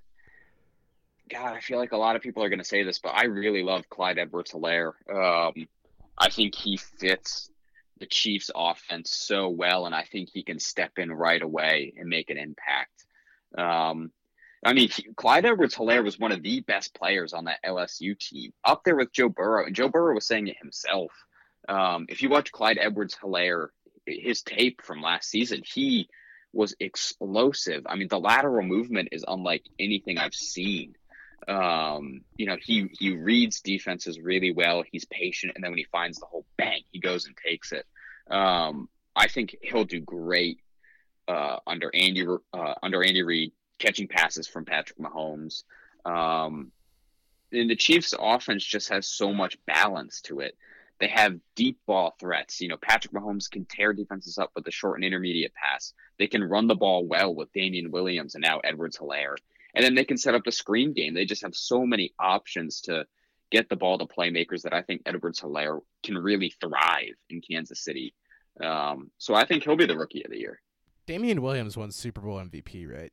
[1.28, 3.24] God, I feel like a lot of people are going to say this, but I
[3.24, 4.92] really love Clyde Edwards-Helaire.
[5.12, 5.66] Um,
[6.16, 7.50] I think he fits
[7.98, 12.08] the Chiefs' offense so well, and I think he can step in right away and
[12.08, 13.04] make an impact.
[13.56, 14.12] Um,
[14.64, 18.82] I mean, Clyde Edwards-Helaire was one of the best players on that LSU team, up
[18.84, 21.12] there with Joe Burrow, and Joe Burrow was saying it himself.
[21.68, 23.68] Um, if you watch Clyde Edwards-Helaire,
[24.06, 26.08] his tape from last season, he
[26.52, 27.86] was explosive.
[27.86, 30.94] I mean, the lateral movement is unlike anything I've seen.
[31.46, 34.82] Um, you know, he he reads defenses really well.
[34.90, 37.86] He's patient, and then when he finds the hole, bang, he goes and takes it.
[38.30, 40.60] Um, I think he'll do great
[41.26, 45.64] uh, under Andy uh, under Andy Reid, catching passes from Patrick Mahomes.
[46.04, 46.72] Um,
[47.52, 50.56] and the Chiefs' offense just has so much balance to it.
[51.00, 52.60] They have deep ball threats.
[52.60, 55.94] You know, Patrick Mahomes can tear defenses up with a short and intermediate pass.
[56.18, 59.36] They can run the ball well with Damien Williams and now Edwards Helaire.
[59.74, 61.14] And then they can set up the screen game.
[61.14, 63.06] They just have so many options to
[63.50, 67.80] get the ball to playmakers that I think Edwards Helaire can really thrive in Kansas
[67.80, 68.14] City.
[68.62, 70.60] Um, so I think he'll be the rookie of the year.
[71.06, 73.12] Damien Williams won Super Bowl MVP, right?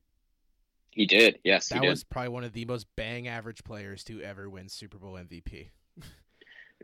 [0.95, 1.37] He did.
[1.43, 1.89] Yes, he That did.
[1.89, 5.67] was probably one of the most bang average players to ever win Super Bowl MVP.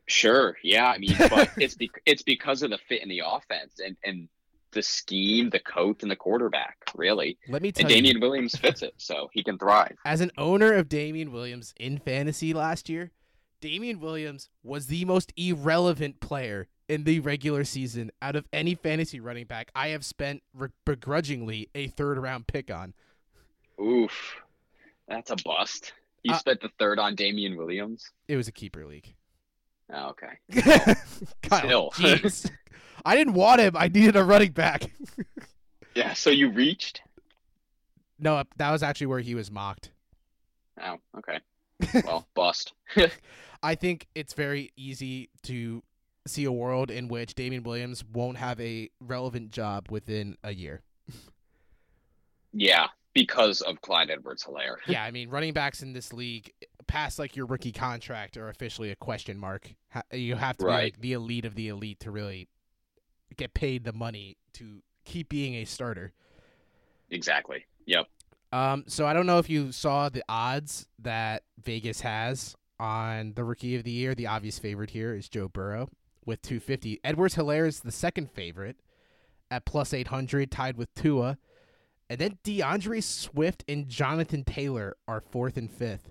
[0.07, 0.57] Sure.
[0.63, 0.87] Yeah.
[0.87, 4.27] I mean, but it's be- it's because of the fit in the offense and, and
[4.73, 7.37] the scheme, the coach, and the quarterback, really.
[7.47, 9.95] Let me tell And you, Damien Williams fits it, so he can thrive.
[10.05, 13.11] as an owner of Damien Williams in fantasy last year,
[13.61, 19.19] Damien Williams was the most irrelevant player in the regular season out of any fantasy
[19.19, 22.93] running back I have spent re- begrudgingly a third round pick on.
[23.81, 24.35] Oof.
[25.07, 25.93] That's a bust.
[26.23, 28.09] You Uh, spent the third on Damien Williams?
[28.27, 29.13] It was a keeper league.
[29.93, 30.37] Oh, okay.
[31.41, 31.91] Kyle, Still.
[31.95, 32.49] jeez.
[33.03, 33.75] I didn't want him.
[33.75, 34.83] I needed a running back.
[35.93, 37.01] Yeah, so you reached?
[38.17, 39.91] No, that was actually where he was mocked.
[40.81, 41.39] Oh, okay.
[42.05, 42.71] Well, bust.
[43.61, 45.83] I think it's very easy to
[46.25, 50.81] see a world in which Damien Williams won't have a relevant job within a year.
[52.53, 54.77] yeah, because of Clyde Edwards Helaire.
[54.87, 56.51] yeah, I mean, running backs in this league
[56.87, 59.73] past like your rookie contract are officially a question mark.
[60.11, 60.77] You have to Right.
[60.79, 62.47] be like the elite of the elite to really
[63.37, 66.11] get paid the money to keep being a starter.
[67.09, 67.65] Exactly.
[67.85, 68.07] Yep.
[68.51, 73.43] Um, so I don't know if you saw the odds that Vegas has on the
[73.43, 74.13] rookie of the year.
[74.15, 75.89] The obvious favorite here is Joe Burrow
[76.25, 76.99] with 250.
[77.03, 78.77] Edwards Helaire is the second favorite
[79.49, 81.37] at plus 800, tied with Tua.
[82.11, 86.09] And then DeAndre Swift and Jonathan Taylor are fourth and fifth.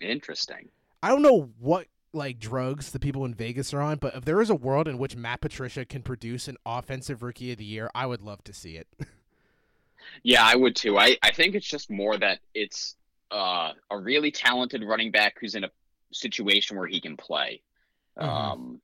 [0.00, 0.68] Interesting.
[1.02, 4.40] I don't know what like drugs the people in Vegas are on, but if there
[4.40, 7.90] is a world in which Matt Patricia can produce an offensive rookie of the year,
[7.96, 8.86] I would love to see it.
[10.22, 10.96] Yeah, I would too.
[10.98, 12.96] I, I think it's just more that it's
[13.30, 15.70] uh, a really talented running back who's in a
[16.12, 17.60] situation where he can play.
[18.16, 18.24] Mhm.
[18.24, 18.80] Um,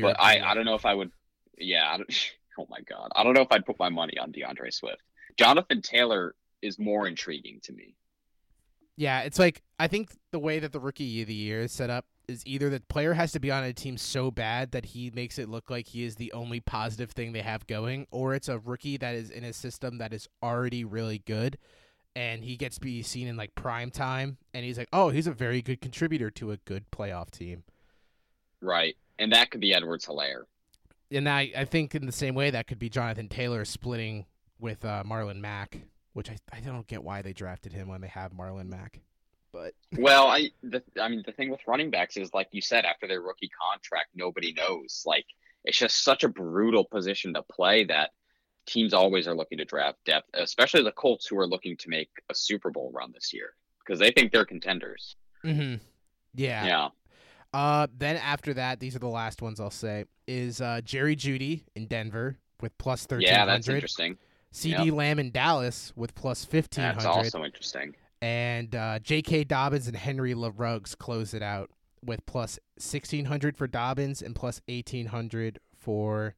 [0.00, 1.12] but I, I don't know if I would.
[1.58, 1.88] Yeah.
[1.88, 3.10] I don't, oh my God.
[3.14, 5.00] I don't know if I'd put my money on DeAndre Swift.
[5.38, 7.94] Jonathan Taylor is more intriguing to me.
[8.96, 11.90] Yeah, it's like I think the way that the rookie of the year is set
[11.90, 15.10] up is either the player has to be on a team so bad that he
[15.10, 18.48] makes it look like he is the only positive thing they have going, or it's
[18.48, 21.58] a rookie that is in a system that is already really good
[22.16, 25.26] and he gets to be seen in like prime time and he's like, Oh, he's
[25.26, 27.64] a very good contributor to a good playoff team.
[28.60, 28.96] Right.
[29.18, 30.44] And that could be Edwards Helaire.
[31.10, 34.26] And I, I think in the same way that could be Jonathan Taylor splitting
[34.58, 35.78] with uh, Marlon Mack,
[36.12, 39.00] which I, I don't get why they drafted him when they have Marlon Mack.
[39.52, 42.84] But Well, I the, I mean the thing with running backs is like you said
[42.84, 45.02] after their rookie contract nobody knows.
[45.06, 45.26] Like
[45.64, 48.10] it's just such a brutal position to play that
[48.66, 52.10] teams always are looking to draft depth, especially the Colts who are looking to make
[52.30, 55.16] a Super Bowl run this year because they think they're contenders.
[55.44, 55.76] Mm-hmm.
[56.34, 56.66] yeah.
[56.66, 56.88] Yeah.
[57.52, 60.06] Uh, then after that, these are the last ones I'll say.
[60.26, 64.18] Is uh, Jerry Jeudy in Denver with plus thirteen Yeah, that's interesting.
[64.54, 67.94] CeeDee Lamb in Dallas with plus fifteen That's hundred, also interesting.
[68.22, 69.44] and uh, J.K.
[69.44, 71.70] Dobbins and Henry LaRuggs close it out
[72.04, 76.36] with plus sixteen hundred for Dobbins and plus eighteen hundred for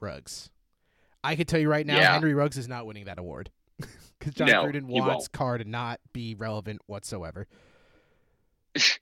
[0.00, 0.50] Ruggs.
[1.22, 2.12] I can tell you right now, Yeah.
[2.14, 3.50] Henry Ruggs is not winning that award
[4.18, 5.28] because Jon No, Gruden wants.
[5.28, 7.46] Carr to not be relevant whatsoever.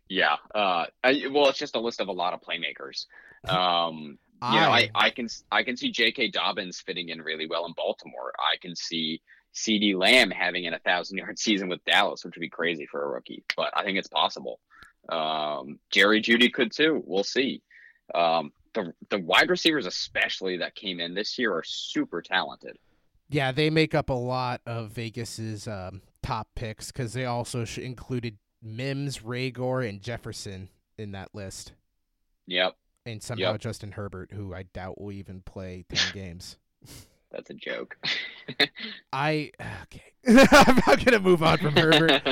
[0.09, 0.37] Yeah.
[0.55, 3.07] Uh, I, well, it's just a list of a lot of playmakers.
[3.47, 6.31] Um, you know, I, I can I can see J.K.
[6.31, 8.33] Dobbins fitting in really well in Baltimore.
[8.39, 9.23] I can see
[9.55, 13.03] CeeDee Lamb having an a thousand yard season with Dallas, which would be crazy for
[13.03, 14.61] a rookie, but I think it's possible.
[15.09, 17.03] Um, Jerry Jeudy could too.
[17.07, 17.63] We'll see.
[18.15, 22.77] Um, the the wide receivers, especially that came in this year, are super talented.
[23.29, 28.39] Yeah, they make up a lot of Vegas's um, top picks because they also included
[28.63, 30.69] Mims, Reagor, and Jefferson
[30.99, 31.73] in that list,
[32.47, 32.77] Yep,
[33.07, 33.61] and somehow Yep.
[33.61, 36.57] Justin Herbert, who I doubt will even play ten games.
[37.31, 37.97] that's a joke.
[39.13, 39.51] I
[39.85, 40.13] okay,
[40.51, 42.23] I'm not gonna move on from Herbert.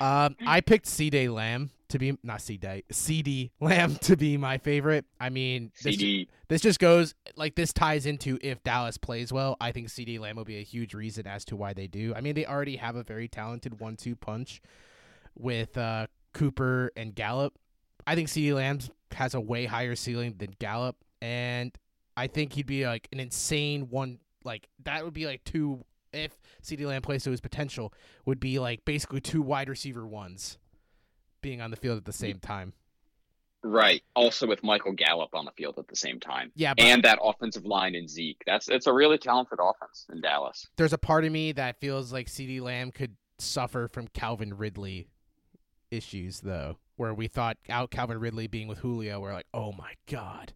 [0.00, 1.10] Um, I picked C.
[1.10, 2.56] Day Lamb to be not C.
[2.56, 5.04] Day, CeeDee Lamb to be my favorite.
[5.20, 9.56] I mean, this, CD, this just goes like this ties into if Dallas plays well.
[9.60, 12.12] I think CeeDee Lamb will be a huge reason as to why they do.
[12.14, 14.60] I mean, they already have a very talented one-two punch
[15.36, 17.54] with uh, Cooper and Gallup.
[18.06, 18.80] I think CD Lamb
[19.14, 21.76] has a way higher ceiling than Gallup, and
[22.16, 24.18] I think he'd be like an insane one.
[24.44, 27.92] Like that would be like two if CeeDee Lamb plays to his potential
[28.24, 30.58] would be like basically two wide receiver ones
[31.42, 32.72] being on the field at the same time.
[33.62, 34.02] right.
[34.14, 36.52] Also with Michael Gallup on the field at the same time.
[36.54, 38.42] Yeah, but and that offensive line in Zeke.
[38.46, 40.66] That's it's a really talented offense in Dallas.
[40.76, 45.08] there's a part of me that feels like CeeDee Lamb could suffer from Calvin Ridley
[45.90, 49.94] issues though, where we thought out Calvin Ridley being with Julio, we're like, oh my
[50.10, 50.52] god,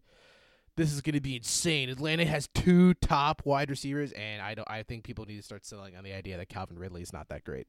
[0.75, 1.89] this is gonna be insane.
[1.89, 4.69] Atlanta has two top wide receivers, and I don't.
[4.69, 7.29] I think people need to start selling on the idea that Calvin Ridley is not
[7.29, 7.67] that great.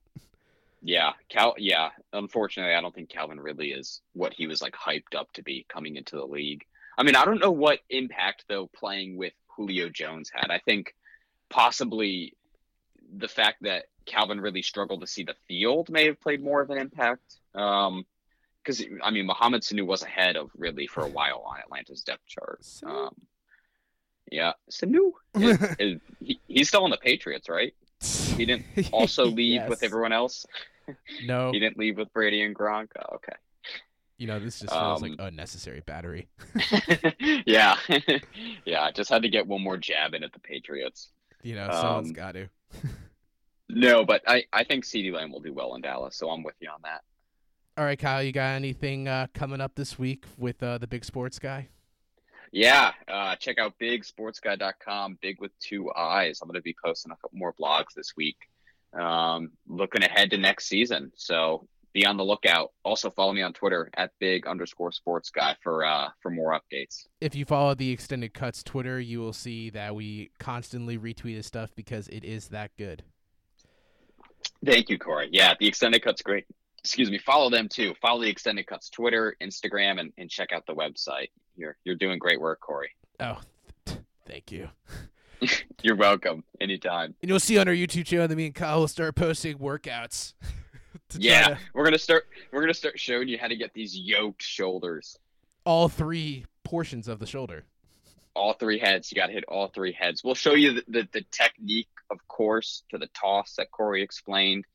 [0.82, 1.54] Yeah, Cal.
[1.58, 5.42] Yeah, unfortunately, I don't think Calvin Ridley is what he was like hyped up to
[5.42, 6.64] be coming into the league.
[6.96, 10.50] I mean, I don't know what impact though playing with Julio Jones had.
[10.50, 10.94] I think
[11.48, 12.34] possibly
[13.16, 16.70] the fact that Calvin Ridley struggled to see the field may have played more of
[16.70, 17.36] an impact.
[17.54, 18.06] Um,
[18.62, 22.26] because I mean, Mohamed Sanu was ahead of Ridley for a while on Atlanta's depth
[22.26, 22.64] chart.
[22.84, 23.14] Um,
[24.30, 25.12] yeah, Sanu.
[25.34, 27.74] is- is- he, he's still on the Patriots, right?
[28.02, 30.46] He didn't also leave with everyone else.
[31.24, 32.88] No, He didn't leave with Brady and Gronk.
[32.98, 33.18] Oh,
[34.18, 36.28] you know this just feels like Um, unnecessary battery.
[37.46, 37.76] yeah,
[38.66, 38.82] yeah.
[38.82, 41.10] I just had to get one more jab in at the Patriots.
[41.42, 42.48] You know, someone's Um, got to.
[43.68, 46.56] No, but I, I think CeeDee Lamb will do well in Dallas, so I'm with
[46.60, 47.02] you on that.
[47.76, 51.04] All right, Kyle, you got anything uh, coming up this week with uh, the big
[51.04, 51.68] sports guy?
[52.52, 56.40] Yeah, uh, check out bigsportsguy.com, big with two eyes.
[56.42, 58.36] I'm going to be posting a couple more blogs this week,
[58.98, 61.12] um, looking ahead to next season.
[61.14, 62.72] So be on the lookout.
[62.84, 67.06] Also follow me on Twitter at big underscore sports guy for uh, for more updates.
[67.20, 71.46] If you follow the Extended Cuts Twitter, you will see that we constantly retweet his
[71.46, 73.04] stuff because it is that good.
[74.64, 75.28] Thank you, Corey.
[75.32, 76.46] Yeah, the extended cuts great.
[76.80, 77.18] Excuse me.
[77.18, 77.94] Follow them too.
[78.00, 81.28] Follow the extended cuts Twitter, Instagram, and, and check out the website.
[81.56, 82.90] You're you're doing great work, Corey.
[83.20, 83.40] Oh,
[84.26, 84.68] thank you.
[85.82, 86.44] You're welcome.
[86.60, 87.14] Anytime.
[87.22, 90.34] And you'll see on our YouTube channel that me and Kyle will start posting workouts.
[91.18, 92.26] Yeah, to- we're gonna start.
[92.52, 95.18] We're gonna start showing you how to get these yoked shoulders.
[95.66, 97.64] all three portions of the shoulder.
[98.36, 99.10] All three heads.
[99.10, 100.22] You got to hit all three heads.
[100.22, 104.66] We'll show you the, the, the technique, of course, to the toss that Corey explained.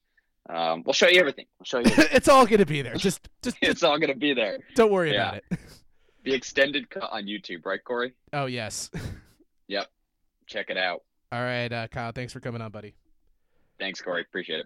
[0.50, 1.46] Um, we'll show you everything.
[1.60, 1.86] We'll show you.
[2.12, 2.96] it's all gonna be there.
[2.96, 4.60] Just, just, just it's all gonna be there.
[4.76, 5.30] don't worry yeah.
[5.30, 5.60] about it.
[6.24, 8.14] The extended cut on YouTube, right, Corey?
[8.34, 8.90] Oh yes.
[9.68, 9.86] Yep.
[10.48, 11.04] Check it out.
[11.32, 12.12] All right, uh, Kyle.
[12.12, 12.96] Thanks for coming on, buddy.
[13.78, 14.24] Thanks, Corey.
[14.24, 14.66] Appreciate it.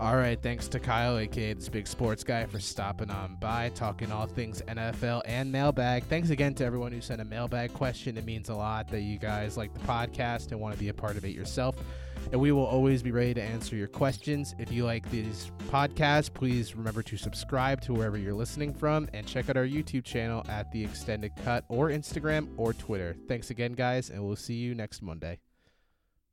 [0.00, 4.10] All right, thanks to Kyle, aka this big sports guy, for stopping on by, talking
[4.10, 6.04] all things NFL and mailbag.
[6.04, 8.16] Thanks again to everyone who sent a mailbag question.
[8.16, 10.94] It means a lot that you guys like the podcast and want to be a
[10.94, 11.76] part of it yourself.
[12.32, 14.54] And we will always be ready to answer your questions.
[14.58, 19.26] If you like these podcasts, please remember to subscribe to wherever you're listening from and
[19.26, 23.16] check out our YouTube channel at The Extended Cut or Instagram or Twitter.
[23.28, 25.38] Thanks again, guys, and we'll see you next Monday.